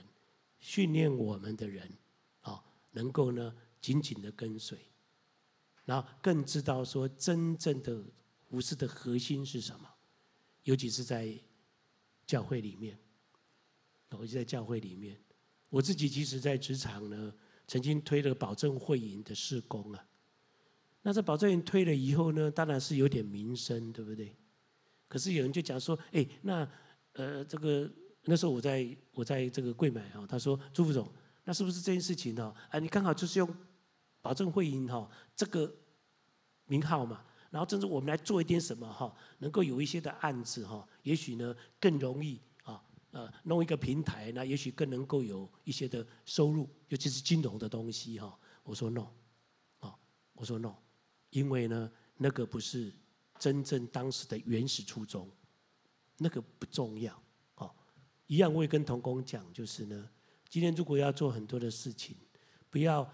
[0.61, 1.91] 训练我们的人，
[2.39, 4.79] 啊，能够呢紧紧的跟随。
[5.83, 8.01] 然后更知道说真正的
[8.49, 9.89] 服事的核心是什么，
[10.63, 11.37] 尤其是在
[12.25, 12.97] 教会里面。
[14.11, 15.19] 尤其在教会里面，
[15.69, 17.33] 我自己即使在职场呢，
[17.67, 20.07] 曾经推了保证会营的事工啊。
[21.01, 24.33] 那这保证营推了以后呢，当然是有点名声，对不对？
[25.09, 26.69] 可是有人就讲说，哎，那
[27.13, 27.91] 呃，这个
[28.23, 31.11] 那时候我在我在这个柜买啊，他说朱副总，
[31.43, 32.53] 那是不是这件事情呢？
[32.69, 33.55] 啊，你刚好就是用
[34.21, 35.73] 保证会营哈这个
[36.65, 42.81] 名号嘛，然后甚至我们来做一点什么哈，能够有一些的案子哈，也许呢更容易啊，
[43.11, 48.37] 呃，弄一个平台，那也许更能够有一些的收入，尤其是金融的东西哈。
[48.63, 49.07] 我说 no，
[49.79, 49.93] 啊，
[50.33, 50.75] 我说 no，
[51.31, 52.93] 因为呢那个不是
[53.39, 55.27] 真正当时的原始初衷，
[56.21, 57.13] 那个不重要。
[57.55, 57.73] 哦，
[58.27, 60.09] 一样我也跟同工讲，就是呢，
[60.47, 62.15] 今天如果要做很多的事情，
[62.69, 63.11] 不要。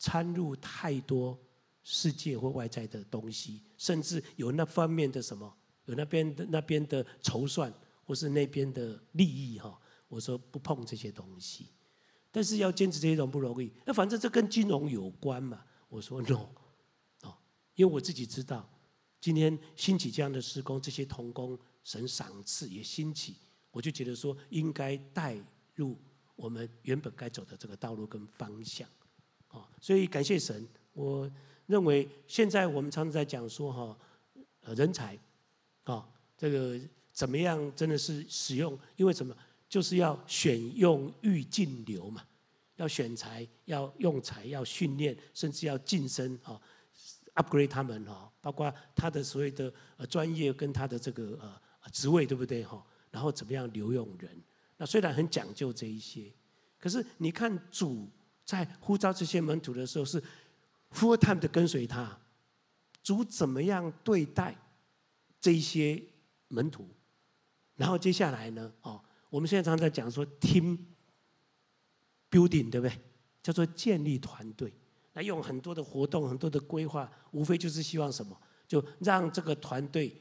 [0.00, 1.36] 掺入太多
[1.82, 5.52] 世界或外在的东西，甚至有那方面的什么，
[5.86, 7.74] 有那边的那边的筹算，
[8.04, 9.76] 或是那边的利益哈。
[10.06, 11.72] 我说不碰这些东西，
[12.30, 13.72] 但是要坚持这些种不容易。
[13.84, 15.64] 那反正这跟金融有关嘛。
[15.88, 16.48] 我说 no，
[17.22, 17.36] 哦，
[17.74, 18.70] 因为我自己知道，
[19.20, 23.36] 今天兴起这样的施工，这些童工神赏赐也兴起，
[23.70, 25.36] 我就觉得说应该带
[25.74, 25.96] 入
[26.36, 28.88] 我们原本该走的这个道路跟方向。
[29.48, 30.66] 啊，所以感谢神。
[30.92, 31.30] 我
[31.66, 33.98] 认为现在我们常常在讲说哈，
[34.74, 35.18] 人才，
[35.84, 36.78] 啊，这个
[37.12, 38.78] 怎么样真的是使用？
[38.96, 39.36] 因为什么？
[39.68, 42.24] 就是要选用育进流嘛，
[42.76, 46.58] 要选才，要用才，要训练，甚至要晋升啊
[47.34, 51.60] ，upgrade 他们哈，包括他的所谓的呃专业跟他的这个呃
[51.90, 52.84] 职位，对不对哈？
[53.10, 54.30] 然后怎么样留用人？
[54.76, 56.32] 那虽然很讲究这一些，
[56.78, 58.08] 可是你看主。
[58.48, 60.18] 在呼召这些门徒的时候，是
[60.90, 62.18] full time 的跟随他。
[63.02, 64.56] 主怎么样对待
[65.38, 66.02] 这些
[66.48, 66.88] 门徒？
[67.76, 68.72] 然后接下来呢？
[68.80, 70.78] 哦，我们现在常常在讲说 team
[72.30, 72.98] building，对不对？
[73.42, 74.72] 叫做建立团队，
[75.12, 78.34] 来用很多的活动、很多的规划，无非就是希望什么？
[78.66, 80.18] 就让这个团队，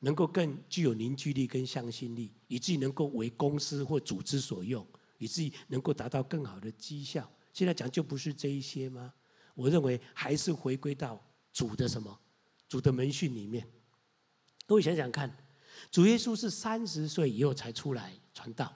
[0.00, 4.86] 能够更具有凝聚力跟向心力，以至于能够为公司或组织所用，
[5.18, 7.30] 以至于能够达到更好的绩效。
[7.52, 9.12] 现在讲就不是这一些吗？
[9.54, 11.20] 我认为还是回归到
[11.52, 12.20] 主的什么？
[12.68, 13.66] 主的门训里面。
[14.66, 15.36] 各位想想看，
[15.90, 18.72] 主耶稣是三十岁以后才出来传道，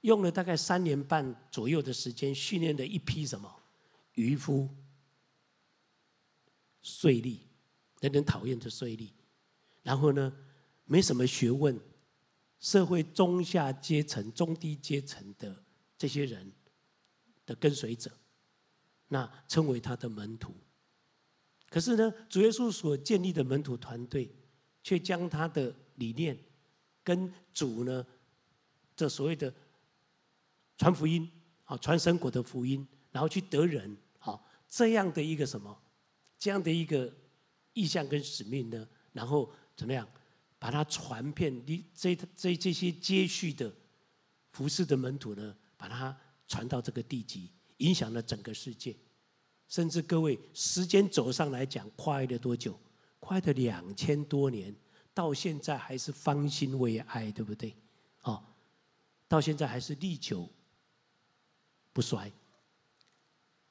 [0.00, 3.54] 用了大概三年半左右的时间训练了一批什么
[4.14, 4.68] 渔夫、
[6.80, 7.40] 税吏，
[8.00, 9.10] 人人讨厌的税吏，
[9.82, 10.32] 然后呢，
[10.84, 11.78] 没什么学问，
[12.58, 15.64] 社会中下阶层、中低阶层的
[15.98, 16.52] 这些人。
[17.46, 18.12] 的跟随者，
[19.08, 20.54] 那称为他的门徒。
[21.68, 24.32] 可是呢，主耶稣所建立的门徒团队，
[24.84, 26.38] 却将他的理念
[27.02, 28.06] 跟主呢，
[28.94, 29.52] 这所谓的
[30.78, 31.28] 传福音
[31.64, 35.76] 啊，传神国的福音，然后去得人，啊这样的一个什么，
[36.38, 37.12] 这样的一个
[37.72, 40.06] 意向跟使命呢，然后怎么样
[40.58, 41.50] 把它传遍？
[41.66, 43.72] 你这这这些接续的
[44.52, 46.14] 服侍的门徒呢，把它。
[46.50, 48.96] 传到这个地级，影响了整个世界，
[49.68, 52.76] 甚至各位时间轴上来讲，跨越了多久？
[53.20, 54.74] 跨越了两千多年，
[55.14, 57.72] 到现在还是方兴未艾，对不对？
[58.22, 58.42] 哦，
[59.28, 60.48] 到现在还是历久
[61.92, 62.32] 不衰。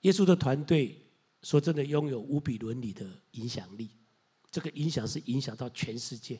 [0.04, 1.06] 耶稣的团队
[1.44, 3.90] 说真的拥有无比伦理的影响力，
[4.52, 6.40] 这个影响是影响到全世界，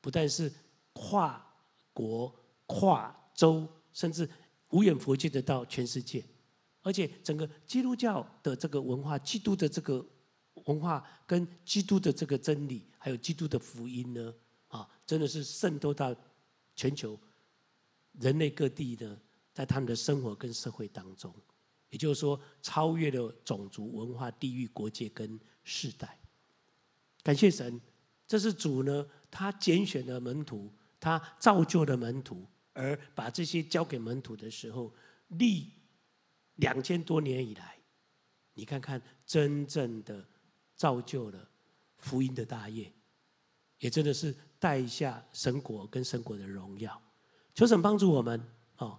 [0.00, 0.52] 不但是
[0.92, 1.44] 跨
[1.92, 2.34] 国、
[2.66, 4.28] 跨州，甚至。
[4.72, 6.24] 无远弗届的到全世界，
[6.80, 10.02] 而且整个基督教的这个文化，基督的这个
[10.64, 14.34] 文化跟基督的这个真理，还有基督的福音呢，
[14.68, 16.16] 啊，真的是渗透到
[16.74, 17.20] 全球
[18.12, 19.20] 人类各地呢，
[19.52, 21.30] 在他们的生活跟社会当中，
[21.90, 26.18] 也就是说，超越了种族、文化、地域、国界跟世代。
[27.22, 27.80] 感谢神，
[28.26, 32.46] 这是主呢，他拣选的门徒，他造就的门徒。
[32.74, 34.90] 而把这些交给门徒的时候，
[35.28, 35.70] 历
[36.54, 37.76] 两千多年以来，
[38.54, 40.26] 你看看真正的
[40.74, 41.50] 造就了
[41.98, 42.90] 福音的大业，
[43.78, 46.98] 也真的是带下神国跟神国的荣耀。
[47.54, 48.42] 求神帮助我们
[48.76, 48.98] 啊！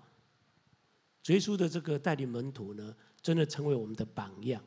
[1.24, 4.63] 主耶稣的这个带领门徒呢，真的成为我们的榜样。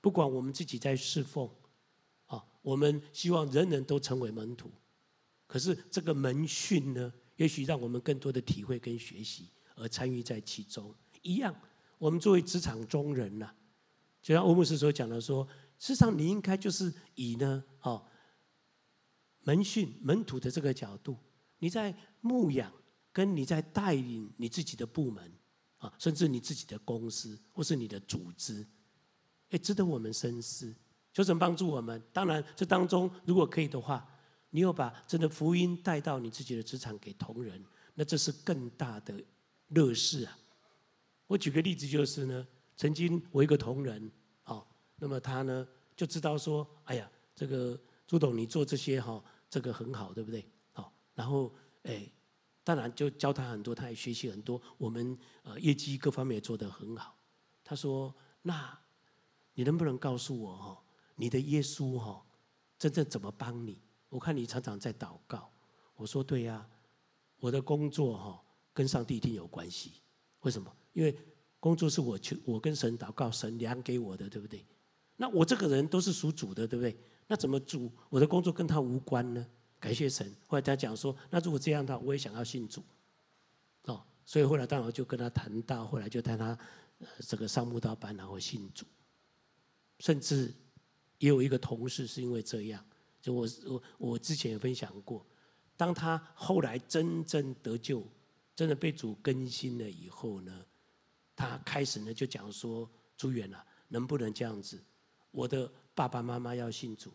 [0.00, 1.50] 不管我们自己在侍奉，
[2.66, 4.68] 我们希望人人都成为门徒。
[5.46, 7.12] 可是这个门训呢？
[7.36, 10.92] 也许让我们更多的体会跟学习，而参与在其中。
[11.22, 11.54] 一样，
[11.96, 13.54] 我们作为职场中人呐，
[14.20, 15.46] 就像欧姆斯所讲的说，
[15.78, 18.04] 事实上你应该就是以呢，哦，
[19.44, 21.16] 门训门徒的这个角度，
[21.60, 22.72] 你在牧养，
[23.12, 25.32] 跟你在带领你自己的部门
[25.76, 28.66] 啊，甚至你自己的公司或是你的组织，
[29.50, 30.74] 哎，值得我们深思。
[31.16, 32.02] 求神帮助我们。
[32.12, 34.06] 当然，这当中如果可以的话，
[34.50, 37.64] 你有把真的福音带到你自己的职场给同仁，
[37.94, 39.14] 那这是更大的
[39.68, 40.38] 乐事啊。
[41.26, 42.46] 我举个例子就是呢，
[42.76, 44.12] 曾经我一个同仁，
[44.44, 50.46] 哦，那么他呢就知道说，哎呀，这个朱董你做这些哈，这个很好，对不对？
[50.74, 51.50] 好，然后
[51.84, 52.06] 哎，
[52.62, 54.60] 当然就教他很多，他也学习很多。
[54.76, 57.16] 我们呃业绩各方面也做得很好。
[57.64, 58.78] 他说，那
[59.54, 60.82] 你能不能告诉我哈？
[61.16, 62.22] 你的耶稣哈，
[62.78, 63.80] 真正怎么帮你？
[64.08, 65.50] 我看你常常在祷告。
[65.96, 66.64] 我说对呀，
[67.40, 68.40] 我的工作哈
[68.72, 69.94] 跟上帝一定有关系。
[70.42, 70.70] 为什么？
[70.92, 71.18] 因为
[71.58, 74.64] 工作是我去，我跟神祷告，神量给我的，对不对？
[75.16, 76.96] 那我这个人都是属主的，对不对？
[77.26, 79.44] 那怎么主我的工作跟他无关呢？
[79.80, 80.30] 感谢神。
[80.46, 82.82] 后来他讲说，那如果这样的话，我也想要信主。
[83.84, 86.56] 哦，所以后来当然就跟他谈到，后来就带他
[87.20, 88.84] 这个上慕道班，然后信主，
[89.98, 90.54] 甚至。
[91.18, 92.84] 也有一个同事是因为这样，
[93.22, 95.24] 就我我我之前也分享过，
[95.76, 98.06] 当他后来真正得救，
[98.54, 100.64] 真的被主更新了以后呢，
[101.34, 104.78] 他开始呢就讲说：“朱远啊，能不能这样子？
[105.30, 107.10] 我的爸爸妈妈要信主，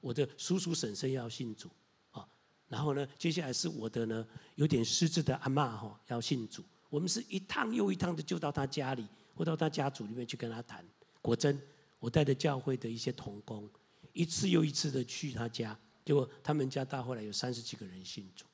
[0.00, 1.68] 我的叔叔婶婶要信主
[2.10, 2.26] 啊，
[2.68, 10.82] 然后呢，接下来是我的呢有点失智的阿嬷哈要信主，我们是一趟又一趟的就到他家里或到他家族里面去跟他谈，
[11.20, 11.60] 果真。”
[12.02, 13.70] 我带着教会的一些同工，
[14.12, 18.44] 一次又一次的去他家，结果他们家到后来有三十几个人信主，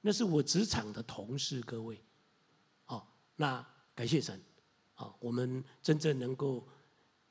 [0.00, 2.02] 那是我职场的同事，各位，
[2.86, 4.42] 哦，那感谢神，
[4.96, 6.66] 哦，我们真正能够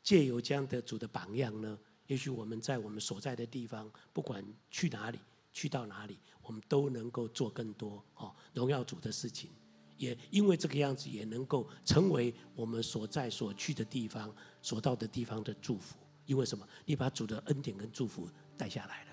[0.02, 4.42] 借由这样的主的榜样呢，也许我们在我们所在的地方，不管
[4.72, 5.20] 去哪里，
[5.52, 8.02] 去到哪里，我们都能够做更多。
[8.16, 9.52] 哦荣耀主的事情。
[9.98, 15.96] 也因为这个样子，也能够成为我们所在所去的地方、所到的地方的祝福。
[16.26, 16.68] 因为什么？
[16.86, 19.12] 你把主的恩典跟祝福带下来了。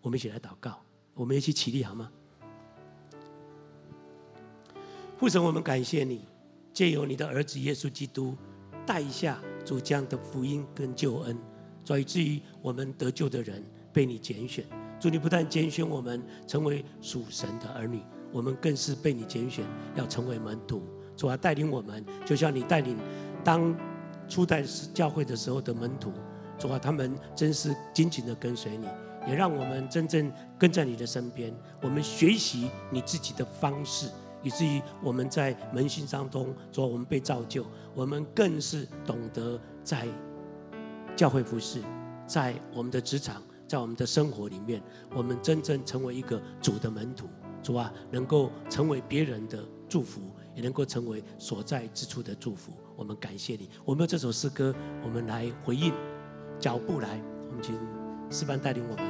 [0.00, 0.82] 我们一起来祷告，
[1.14, 2.10] 我们一起起立好吗？
[5.18, 6.22] 父神，我们感谢你，
[6.72, 8.36] 借由你的儿子耶稣基督
[8.86, 11.36] 带下主这样的福音跟救恩，
[11.84, 13.62] 所以至于我们得救的人
[13.92, 14.64] 被你拣选。
[14.98, 18.00] 主，你不但拣选我们成为属神的儿女。
[18.32, 19.64] 我们更是被你拣选，
[19.94, 20.82] 要成为门徒，
[21.16, 22.96] 主啊，带领我们，就像你带领
[23.42, 23.74] 当
[24.28, 24.62] 初代
[24.92, 26.12] 教会的时候的门徒，
[26.58, 28.86] 主啊，他们真是紧紧的跟随你，
[29.26, 31.54] 也让我们真正跟在你的身边。
[31.82, 34.08] 我们学习你自己的方式，
[34.42, 37.64] 以至于我们在门训当中，主啊，我们被造就，
[37.94, 40.06] 我们更是懂得在
[41.16, 41.80] 教会服侍，
[42.26, 44.82] 在我们的职场，在我们的生活里面，
[45.14, 47.26] 我们真正成为一个主的门徒。
[47.62, 50.20] 主啊，能够成为别人的祝福，
[50.54, 52.72] 也能够成为所在之处的祝福。
[52.96, 53.68] 我们感谢你。
[53.84, 55.92] 我们用这首诗歌，我们来回应
[56.58, 57.20] 脚步来。
[57.48, 57.78] 我们请
[58.30, 59.04] 诗班带领我们，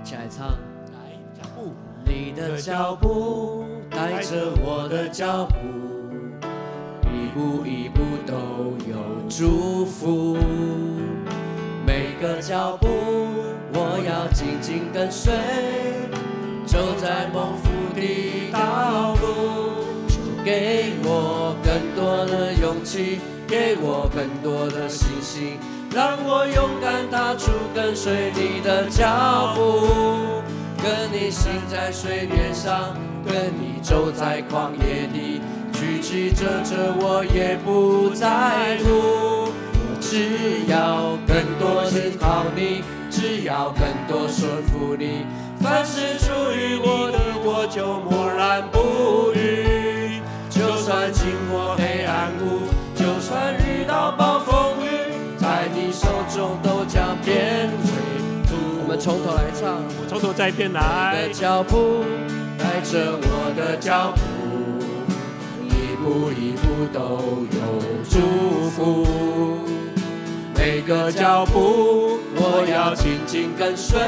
[0.00, 0.48] 一起来唱。
[0.92, 1.72] 来，脚步，
[2.04, 5.56] 你的脚步带着我的脚步，
[7.08, 8.34] 一步一步都
[8.90, 9.21] 有。
[9.34, 10.36] 祝福
[11.86, 12.86] 每个脚步，
[13.72, 15.32] 我要紧紧跟随，
[16.66, 19.86] 走在蒙福的道路。
[20.44, 25.58] 给我更多的勇气，给我更多的信心，
[25.94, 29.88] 让我勇敢踏出跟随你的脚步，
[30.76, 35.40] 跟你行在水面上，跟你走在旷野里。
[35.82, 39.50] 曲曲折折，我也不在乎。
[39.74, 45.26] 我只要更多依靠你，只要更多顺服你。
[45.60, 50.22] 凡是出于我的，我就默然不语。
[50.48, 52.62] 就算经过黑暗谷，
[52.94, 54.86] 就算遇到暴风雨，
[55.36, 57.90] 在你手中都将变为
[58.46, 58.54] 土。
[58.82, 61.16] 我们从头来唱，从头再变来。
[61.16, 62.04] 你的脚步
[62.56, 64.31] 带着我的脚步。
[66.02, 67.00] 一步一步都
[67.52, 67.60] 有
[68.10, 68.18] 祝
[68.70, 69.06] 福，
[70.56, 74.00] 每个脚步我要紧紧跟随，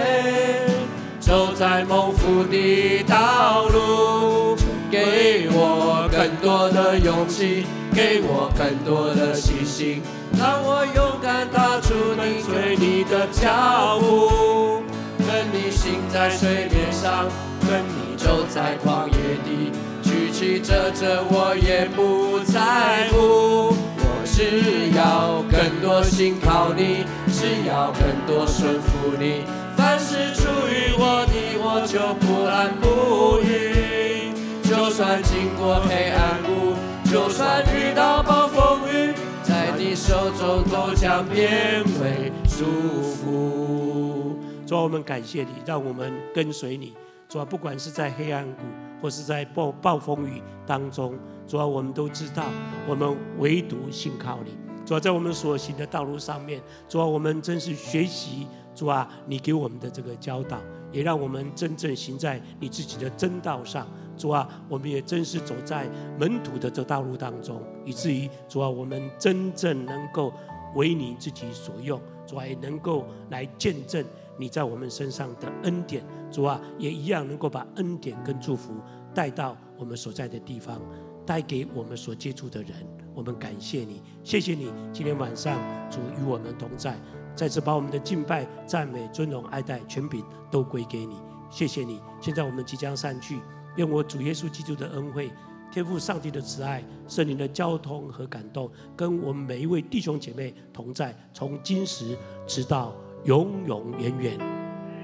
[1.21, 4.57] 走在蒙福的道路。
[4.91, 7.65] 给我更多的勇气，
[7.95, 10.03] 给我更多的信心，
[10.37, 14.83] 让我勇敢踏出你随你的脚步，
[15.19, 17.29] 跟你行在水面上。
[17.67, 19.15] 跟你走在旷野
[19.47, 19.73] 里，
[20.15, 23.75] 曲曲折折我也不在乎。
[23.99, 29.43] 我只要更多信靠你，只要更多顺服你。
[29.77, 34.31] 凡是出于我的，我就不安不语。
[34.63, 36.75] 就算经过黑暗谷，
[37.11, 39.13] 就算遇到暴风雨，
[39.43, 44.39] 在你手中都将变为祝福。
[44.67, 46.95] 主，我们感谢你，让我们跟随你。
[47.35, 48.63] 主啊，不管是在黑暗谷，
[49.03, 51.19] 或是在暴暴风雨当中，
[51.49, 52.45] 主啊，我们都知道，
[52.89, 54.53] 我们唯独信靠你。
[54.87, 58.47] 主啊，在我们所行的道路上面，主啊，我们真是学习。
[58.73, 60.61] 主啊，你给我们的这个教导，
[60.93, 63.85] 也让我们真正行在你自己的真道上。
[64.17, 70.33] 主啊，我们也真是走在门徒的这道路当中，以至于主啊，我们真正能够
[70.77, 72.01] 为你自己所用。
[72.29, 74.05] 主啊，也能够来见证
[74.39, 76.05] 你在我们身上的恩典。
[76.31, 78.75] 主啊，也一样能够把恩典跟祝福
[79.15, 80.81] 带到我们所在的地方，
[81.25, 82.73] 带给我们所接触的人。
[83.15, 85.57] 我们感谢你，谢谢你今天晚上
[85.89, 86.99] 主与我们同在。
[87.37, 91.17] 再次把我们的敬拜、赞美、尊荣、爱戴、权柄都归给你，
[91.51, 92.01] 谢谢你。
[92.21, 93.41] 现在我们即将散去，
[93.77, 95.31] 愿我主耶稣基督的恩惠、
[95.71, 102.17] 天父上帝的慈爱、圣灵的交通和感动，跟我们每一位弟兄姐妹同在，从今时
[102.47, 102.93] 直到
[103.25, 104.39] 永永远远。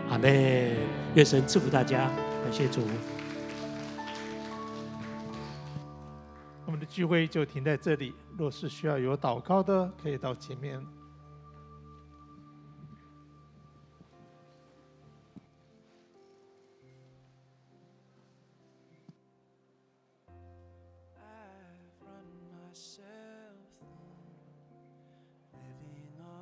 [0.08, 0.30] 阿门。
[1.14, 2.08] 愿神祝福大家，
[2.42, 2.82] 感谢主。
[6.66, 8.14] 我们的聚会就停在这里。
[8.36, 10.80] 若是需要有祷告的，可以到前面。